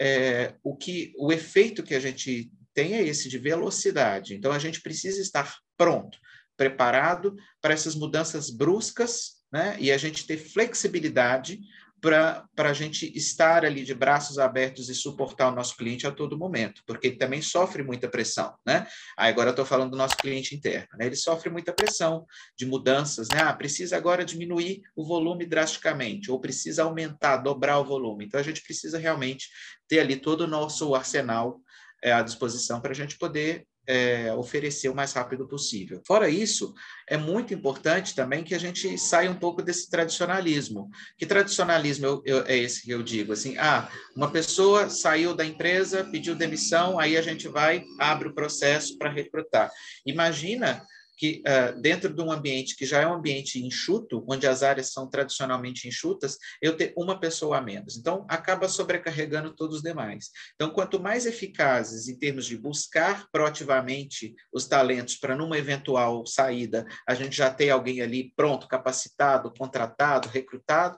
é, 0.00 0.54
o 0.62 0.74
que 0.74 1.12
o 1.18 1.30
efeito 1.30 1.82
que 1.82 1.94
a 1.94 2.00
gente 2.00 2.50
tem 2.72 2.94
é 2.94 3.02
esse 3.02 3.28
de 3.28 3.36
velocidade. 3.36 4.34
Então 4.34 4.50
a 4.50 4.58
gente 4.58 4.80
precisa 4.80 5.20
estar 5.20 5.58
pronto, 5.76 6.16
preparado 6.56 7.36
para 7.60 7.74
essas 7.74 7.94
mudanças 7.94 8.48
bruscas, 8.48 9.42
né? 9.52 9.76
E 9.78 9.92
a 9.92 9.98
gente 9.98 10.26
ter 10.26 10.38
flexibilidade 10.38 11.60
para 12.00 12.48
a 12.56 12.72
gente 12.72 13.10
estar 13.16 13.64
ali 13.64 13.82
de 13.84 13.94
braços 13.94 14.38
abertos 14.38 14.88
e 14.88 14.94
suportar 14.94 15.52
o 15.52 15.54
nosso 15.54 15.76
cliente 15.76 16.06
a 16.06 16.12
todo 16.12 16.38
momento, 16.38 16.82
porque 16.86 17.08
ele 17.08 17.16
também 17.16 17.42
sofre 17.42 17.82
muita 17.82 18.08
pressão, 18.08 18.54
né? 18.66 18.86
Agora 19.16 19.48
eu 19.48 19.52
estou 19.52 19.64
falando 19.64 19.90
do 19.90 19.96
nosso 19.96 20.16
cliente 20.16 20.54
interno, 20.54 20.88
né? 20.98 21.06
Ele 21.06 21.16
sofre 21.16 21.50
muita 21.50 21.72
pressão 21.72 22.26
de 22.56 22.66
mudanças, 22.66 23.28
né? 23.28 23.40
Ah, 23.40 23.52
precisa 23.52 23.96
agora 23.96 24.24
diminuir 24.24 24.82
o 24.94 25.04
volume 25.04 25.46
drasticamente, 25.46 26.30
ou 26.30 26.40
precisa 26.40 26.84
aumentar, 26.84 27.38
dobrar 27.38 27.78
o 27.78 27.84
volume. 27.84 28.24
Então 28.24 28.38
a 28.38 28.44
gente 28.44 28.62
precisa 28.62 28.98
realmente 28.98 29.48
ter 29.88 30.00
ali 30.00 30.16
todo 30.16 30.42
o 30.42 30.46
nosso 30.46 30.94
arsenal 30.94 31.60
é, 32.02 32.12
à 32.12 32.22
disposição 32.22 32.80
para 32.80 32.92
a 32.92 32.94
gente 32.94 33.18
poder 33.18 33.66
é, 33.88 34.30
oferecer 34.34 34.90
o 34.90 34.94
mais 34.94 35.14
rápido 35.14 35.48
possível. 35.48 36.02
Fora 36.06 36.28
isso, 36.28 36.74
é 37.08 37.16
muito 37.16 37.54
importante 37.54 38.14
também 38.14 38.44
que 38.44 38.54
a 38.54 38.58
gente 38.58 38.98
saia 38.98 39.30
um 39.30 39.34
pouco 39.34 39.62
desse 39.62 39.88
tradicionalismo. 39.88 40.90
Que 41.16 41.24
tradicionalismo 41.24 42.04
eu, 42.04 42.22
eu, 42.26 42.44
é 42.44 42.56
esse 42.56 42.82
que 42.82 42.90
eu 42.90 43.02
digo? 43.02 43.32
Assim, 43.32 43.56
ah, 43.56 43.90
uma 44.14 44.30
pessoa 44.30 44.90
saiu 44.90 45.34
da 45.34 45.44
empresa, 45.44 46.04
pediu 46.04 46.34
demissão, 46.34 46.98
aí 46.98 47.16
a 47.16 47.22
gente 47.22 47.48
vai, 47.48 47.82
abre 47.98 48.28
o 48.28 48.34
processo 48.34 48.98
para 48.98 49.10
recrutar. 49.10 49.70
Imagina 50.04 50.82
que 51.18 51.42
uh, 51.46 51.78
dentro 51.80 52.14
de 52.14 52.22
um 52.22 52.30
ambiente 52.30 52.76
que 52.76 52.86
já 52.86 53.00
é 53.00 53.06
um 53.06 53.14
ambiente 53.14 53.60
enxuto, 53.60 54.24
onde 54.28 54.46
as 54.46 54.62
áreas 54.62 54.92
são 54.92 55.10
tradicionalmente 55.10 55.88
enxutas, 55.88 56.38
eu 56.62 56.76
ter 56.76 56.94
uma 56.96 57.18
pessoa 57.18 57.58
a 57.58 57.60
menos. 57.60 57.96
Então, 57.96 58.24
acaba 58.28 58.68
sobrecarregando 58.68 59.54
todos 59.54 59.78
os 59.78 59.82
demais. 59.82 60.30
Então, 60.54 60.70
quanto 60.70 61.00
mais 61.00 61.26
eficazes 61.26 62.06
em 62.06 62.16
termos 62.16 62.46
de 62.46 62.56
buscar 62.56 63.26
proativamente 63.32 64.34
os 64.52 64.66
talentos 64.66 65.16
para 65.16 65.34
numa 65.34 65.58
eventual 65.58 66.24
saída, 66.24 66.86
a 67.06 67.14
gente 67.14 67.36
já 67.36 67.52
ter 67.52 67.70
alguém 67.70 68.00
ali 68.00 68.32
pronto, 68.36 68.68
capacitado, 68.68 69.52
contratado, 69.58 70.28
recrutado, 70.28 70.96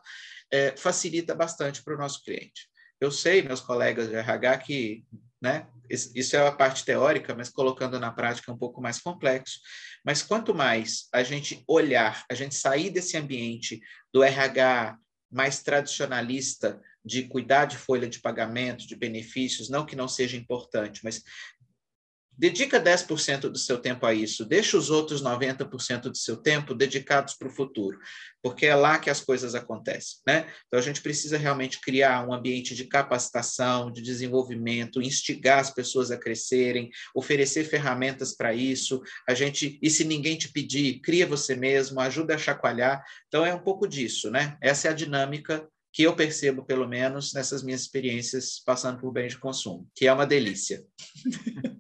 é, 0.53 0.77
facilita 0.77 1.35
bastante 1.35 1.83
para 1.83 1.95
o 1.95 1.99
nosso 1.99 2.23
cliente. 2.23 2.69
Eu 3.01 3.11
sei, 3.11 3.41
meus 3.41 3.63
colegas 3.63 4.09
de 4.09 4.15
RH, 4.15 4.59
que 4.59 5.05
né, 5.41 5.67
isso 5.91 6.37
é 6.37 6.47
a 6.47 6.53
parte 6.53 6.85
teórica, 6.85 7.35
mas 7.35 7.49
colocando 7.49 7.99
na 7.99 8.13
prática 8.13 8.51
é 8.51 8.55
um 8.55 8.59
pouco 8.59 8.81
mais 8.81 9.01
complexo. 9.01 9.59
Mas 10.05 10.23
quanto 10.23 10.55
mais 10.55 11.09
a 11.13 11.23
gente 11.23 11.65
olhar, 11.67 12.25
a 12.31 12.35
gente 12.35 12.55
sair 12.55 12.91
desse 12.91 13.17
ambiente 13.17 13.81
do 14.13 14.23
RH 14.23 14.97
mais 15.31 15.63
tradicionalista, 15.63 16.81
de 17.05 17.25
cuidar 17.25 17.65
de 17.65 17.77
folha 17.77 18.09
de 18.09 18.21
pagamento, 18.21 18.87
de 18.87 18.95
benefícios, 18.95 19.71
não 19.71 19.87
que 19.87 19.97
não 19.97 20.07
seja 20.07 20.37
importante, 20.37 21.01
mas 21.03 21.23
Dedica 22.41 22.81
10% 22.81 23.51
do 23.51 23.59
seu 23.59 23.77
tempo 23.77 24.07
a 24.07 24.15
isso, 24.15 24.47
deixa 24.47 24.79
os 24.79 24.89
outros 24.89 25.23
90% 25.23 26.05
do 26.05 26.17
seu 26.17 26.39
tempo 26.39 26.75
dedicados 26.75 27.35
para 27.35 27.49
o 27.49 27.51
futuro, 27.51 27.99
porque 28.43 28.65
é 28.65 28.75
lá 28.75 28.99
que 28.99 29.11
as 29.11 29.21
coisas 29.21 29.55
acontecem, 29.55 30.21
né? 30.27 30.51
Então 30.67 30.81
a 30.81 30.83
gente 30.83 31.03
precisa 31.03 31.37
realmente 31.37 31.79
criar 31.83 32.27
um 32.27 32.33
ambiente 32.33 32.75
de 32.75 32.87
capacitação, 32.87 33.93
de 33.93 34.01
desenvolvimento, 34.01 35.03
instigar 35.03 35.59
as 35.59 35.71
pessoas 35.71 36.11
a 36.11 36.17
crescerem, 36.17 36.89
oferecer 37.15 37.65
ferramentas 37.65 38.35
para 38.35 38.55
isso. 38.55 39.03
A 39.29 39.35
gente, 39.35 39.79
e 39.83 39.91
se 39.91 40.03
ninguém 40.03 40.39
te 40.39 40.51
pedir, 40.51 40.99
cria 41.01 41.27
você 41.27 41.55
mesmo, 41.55 42.01
ajuda 42.01 42.37
a 42.37 42.39
chacoalhar. 42.39 43.05
Então 43.29 43.45
é 43.45 43.53
um 43.53 43.63
pouco 43.63 43.87
disso, 43.87 44.31
né? 44.31 44.57
Essa 44.63 44.89
é 44.89 44.91
a 44.93 44.95
dinâmica 44.95 45.69
que 45.93 46.05
eu 46.05 46.17
percebo, 46.17 46.65
pelo 46.65 46.89
menos, 46.89 47.35
nessas 47.35 47.63
minhas 47.63 47.83
experiências 47.83 48.63
passando 48.65 48.99
por 48.99 49.13
bens 49.13 49.33
de 49.33 49.39
consumo, 49.39 49.87
que 49.95 50.07
é 50.07 50.13
uma 50.13 50.27
delícia. 50.27 50.83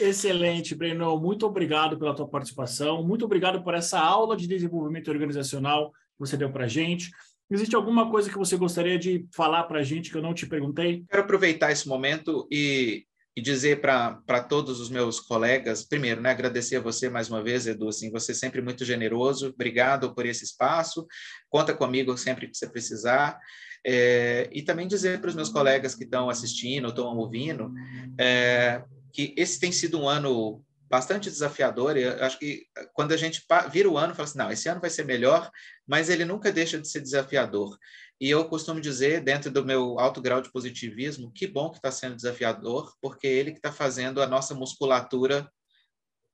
Excelente, 0.00 0.74
Breno. 0.74 1.18
Muito 1.18 1.46
obrigado 1.46 1.98
pela 1.98 2.14
tua 2.14 2.28
participação. 2.28 3.02
Muito 3.02 3.24
obrigado 3.24 3.62
por 3.62 3.74
essa 3.74 3.98
aula 3.98 4.36
de 4.36 4.46
desenvolvimento 4.46 5.10
organizacional 5.10 5.90
que 5.90 6.20
você 6.20 6.36
deu 6.36 6.50
para 6.50 6.64
a 6.64 6.68
gente. 6.68 7.10
Existe 7.50 7.76
alguma 7.76 8.10
coisa 8.10 8.30
que 8.30 8.38
você 8.38 8.56
gostaria 8.56 8.98
de 8.98 9.26
falar 9.34 9.64
para 9.64 9.80
a 9.80 9.82
gente 9.82 10.10
que 10.10 10.16
eu 10.16 10.22
não 10.22 10.34
te 10.34 10.46
perguntei? 10.46 11.04
Quero 11.08 11.22
aproveitar 11.22 11.70
esse 11.70 11.86
momento 11.86 12.48
e, 12.50 13.04
e 13.36 13.42
dizer 13.42 13.80
para 13.80 14.40
todos 14.48 14.80
os 14.80 14.88
meus 14.88 15.20
colegas, 15.20 15.84
primeiro, 15.84 16.20
né, 16.20 16.30
agradecer 16.30 16.76
a 16.76 16.80
você 16.80 17.08
mais 17.08 17.28
uma 17.28 17.42
vez, 17.42 17.66
Edu, 17.66 17.88
assim, 17.88 18.10
você 18.10 18.32
é 18.32 18.34
sempre 18.34 18.62
muito 18.62 18.84
generoso, 18.84 19.50
obrigado 19.50 20.14
por 20.14 20.24
esse 20.24 20.44
espaço, 20.44 21.06
conta 21.50 21.74
comigo 21.74 22.16
sempre 22.16 22.48
que 22.48 22.56
você 22.56 22.68
precisar. 22.68 23.38
É, 23.86 24.48
e 24.50 24.62
também 24.62 24.88
dizer 24.88 25.20
para 25.20 25.28
os 25.28 25.36
meus 25.36 25.50
colegas 25.50 25.94
que 25.94 26.04
estão 26.04 26.30
assistindo 26.30 26.84
ou 26.84 26.90
estão 26.90 27.14
ouvindo, 27.18 27.70
é, 28.18 28.82
que 29.14 29.32
esse 29.36 29.60
tem 29.60 29.70
sido 29.70 30.00
um 30.00 30.08
ano 30.08 30.62
bastante 30.90 31.30
desafiador. 31.30 31.96
Eu 31.96 32.22
acho 32.24 32.36
que 32.38 32.66
quando 32.92 33.12
a 33.12 33.16
gente 33.16 33.46
vira 33.70 33.88
o 33.88 33.96
ano, 33.96 34.14
fala 34.14 34.28
assim, 34.28 34.38
não, 34.38 34.50
esse 34.50 34.68
ano 34.68 34.80
vai 34.80 34.90
ser 34.90 35.04
melhor, 35.04 35.50
mas 35.86 36.10
ele 36.10 36.24
nunca 36.24 36.50
deixa 36.50 36.80
de 36.80 36.88
ser 36.88 37.00
desafiador. 37.00 37.78
E 38.20 38.28
eu 38.28 38.44
costumo 38.46 38.80
dizer, 38.80 39.22
dentro 39.22 39.52
do 39.52 39.64
meu 39.64 40.00
alto 40.00 40.20
grau 40.20 40.42
de 40.42 40.50
positivismo, 40.50 41.32
que 41.32 41.46
bom 41.46 41.70
que 41.70 41.76
está 41.76 41.92
sendo 41.92 42.16
desafiador, 42.16 42.92
porque 43.00 43.28
é 43.28 43.32
ele 43.32 43.52
que 43.52 43.58
está 43.58 43.70
fazendo 43.70 44.20
a 44.20 44.26
nossa 44.26 44.52
musculatura 44.52 45.48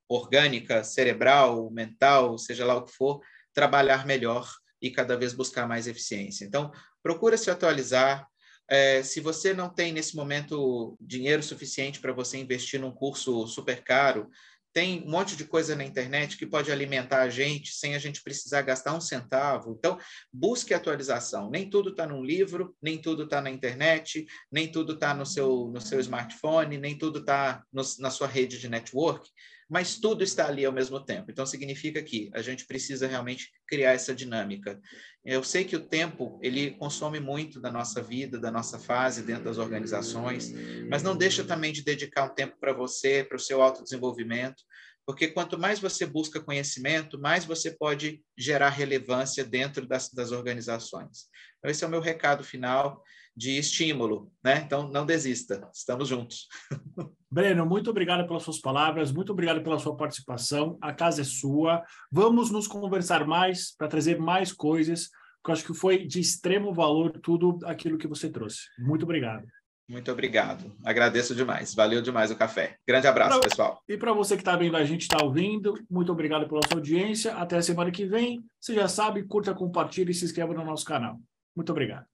orgânica, 0.08 0.82
cerebral, 0.82 1.70
mental, 1.70 2.38
seja 2.38 2.64
lá 2.64 2.76
o 2.76 2.84
que 2.84 2.92
for, 2.92 3.20
trabalhar 3.52 4.06
melhor 4.06 4.50
e 4.80 4.90
cada 4.90 5.16
vez 5.16 5.34
buscar 5.34 5.68
mais 5.68 5.86
eficiência. 5.86 6.46
Então, 6.46 6.72
procura 7.02 7.36
se 7.36 7.50
atualizar, 7.50 8.26
é, 8.70 9.02
se 9.02 9.20
você 9.20 9.52
não 9.52 9.68
tem 9.68 9.92
nesse 9.92 10.14
momento 10.14 10.96
dinheiro 11.00 11.42
suficiente 11.42 11.98
para 12.00 12.12
você 12.12 12.38
investir 12.38 12.80
num 12.80 12.92
curso 12.92 13.46
super 13.48 13.82
caro, 13.82 14.30
tem 14.72 15.02
um 15.04 15.10
monte 15.10 15.34
de 15.34 15.44
coisa 15.44 15.74
na 15.74 15.82
internet 15.82 16.36
que 16.36 16.46
pode 16.46 16.70
alimentar 16.70 17.22
a 17.22 17.28
gente 17.28 17.72
sem 17.72 17.96
a 17.96 17.98
gente 17.98 18.22
precisar 18.22 18.62
gastar 18.62 18.94
um 18.94 19.00
centavo. 19.00 19.74
Então, 19.76 19.98
busque 20.32 20.72
atualização. 20.72 21.50
Nem 21.50 21.68
tudo 21.68 21.90
está 21.90 22.06
num 22.06 22.22
livro, 22.22 22.76
nem 22.80 22.96
tudo 22.96 23.24
está 23.24 23.40
na 23.40 23.50
internet, 23.50 24.24
nem 24.50 24.70
tudo 24.70 24.92
está 24.92 25.12
no 25.12 25.26
seu, 25.26 25.68
no 25.72 25.80
seu 25.80 25.98
smartphone, 25.98 26.78
nem 26.78 26.96
tudo 26.96 27.18
está 27.18 27.64
na 27.72 28.10
sua 28.10 28.28
rede 28.28 28.60
de 28.60 28.68
network 28.68 29.28
mas 29.70 29.98
tudo 29.98 30.24
está 30.24 30.48
ali 30.48 30.64
ao 30.64 30.72
mesmo 30.72 30.98
tempo. 30.98 31.30
Então 31.30 31.46
significa 31.46 32.02
que 32.02 32.28
a 32.34 32.42
gente 32.42 32.66
precisa 32.66 33.06
realmente 33.06 33.52
criar 33.68 33.92
essa 33.92 34.12
dinâmica. 34.12 34.80
Eu 35.24 35.44
sei 35.44 35.64
que 35.64 35.76
o 35.76 35.86
tempo 35.86 36.40
ele 36.42 36.72
consome 36.72 37.20
muito 37.20 37.60
da 37.60 37.70
nossa 37.70 38.02
vida, 38.02 38.38
da 38.38 38.50
nossa 38.50 38.80
fase 38.80 39.22
dentro 39.22 39.44
das 39.44 39.58
organizações, 39.58 40.52
mas 40.88 41.04
não 41.04 41.16
deixa 41.16 41.44
também 41.44 41.72
de 41.72 41.84
dedicar 41.84 42.24
um 42.24 42.34
tempo 42.34 42.56
para 42.58 42.72
você, 42.72 43.22
para 43.22 43.36
o 43.36 43.40
seu 43.40 43.62
autodesenvolvimento, 43.62 44.60
porque 45.06 45.28
quanto 45.28 45.58
mais 45.58 45.78
você 45.78 46.04
busca 46.04 46.40
conhecimento, 46.40 47.18
mais 47.20 47.44
você 47.44 47.70
pode 47.70 48.22
gerar 48.36 48.70
relevância 48.70 49.44
dentro 49.44 49.86
das, 49.86 50.10
das 50.10 50.32
organizações. 50.32 51.28
Então, 51.58 51.70
esse 51.70 51.84
é 51.84 51.86
o 51.86 51.90
meu 51.90 52.00
recado 52.00 52.42
final 52.42 53.02
de 53.40 53.56
estímulo, 53.56 54.30
né? 54.44 54.62
Então, 54.66 54.90
não 54.90 55.06
desista, 55.06 55.66
estamos 55.72 56.08
juntos. 56.08 56.46
Breno, 57.32 57.64
muito 57.64 57.88
obrigado 57.88 58.26
pelas 58.26 58.42
suas 58.42 58.60
palavras, 58.60 59.10
muito 59.10 59.32
obrigado 59.32 59.62
pela 59.62 59.78
sua 59.78 59.96
participação. 59.96 60.76
A 60.78 60.92
casa 60.92 61.22
é 61.22 61.24
sua. 61.24 61.82
Vamos 62.12 62.50
nos 62.50 62.66
conversar 62.66 63.26
mais 63.26 63.74
para 63.74 63.88
trazer 63.88 64.18
mais 64.18 64.52
coisas, 64.52 65.08
porque 65.36 65.50
eu 65.50 65.52
acho 65.54 65.64
que 65.64 65.72
foi 65.72 66.06
de 66.06 66.20
extremo 66.20 66.74
valor 66.74 67.12
tudo 67.22 67.58
aquilo 67.64 67.96
que 67.96 68.06
você 68.06 68.28
trouxe. 68.28 68.58
Muito 68.78 69.04
obrigado. 69.04 69.46
Muito 69.88 70.12
obrigado. 70.12 70.76
Agradeço 70.84 71.34
demais. 71.34 71.74
Valeu 71.74 72.02
demais 72.02 72.30
o 72.30 72.36
café. 72.36 72.76
Grande 72.86 73.06
abraço, 73.06 73.40
pra, 73.40 73.48
pessoal. 73.48 73.82
E 73.88 73.96
para 73.96 74.12
você 74.12 74.36
que 74.36 74.42
está 74.42 74.54
vendo 74.54 74.76
a 74.76 74.84
gente, 74.84 75.02
está 75.02 75.24
ouvindo, 75.24 75.74
muito 75.90 76.12
obrigado 76.12 76.46
pela 76.46 76.60
sua 76.68 76.76
audiência. 76.76 77.34
Até 77.36 77.56
a 77.56 77.62
semana 77.62 77.90
que 77.90 78.04
vem. 78.04 78.44
Você 78.60 78.74
já 78.74 78.86
sabe, 78.86 79.22
curta, 79.22 79.54
compartilhe 79.54 80.10
e 80.10 80.14
se 80.14 80.26
inscreva 80.26 80.52
no 80.52 80.62
nosso 80.62 80.84
canal. 80.84 81.18
Muito 81.56 81.70
obrigado. 81.70 82.04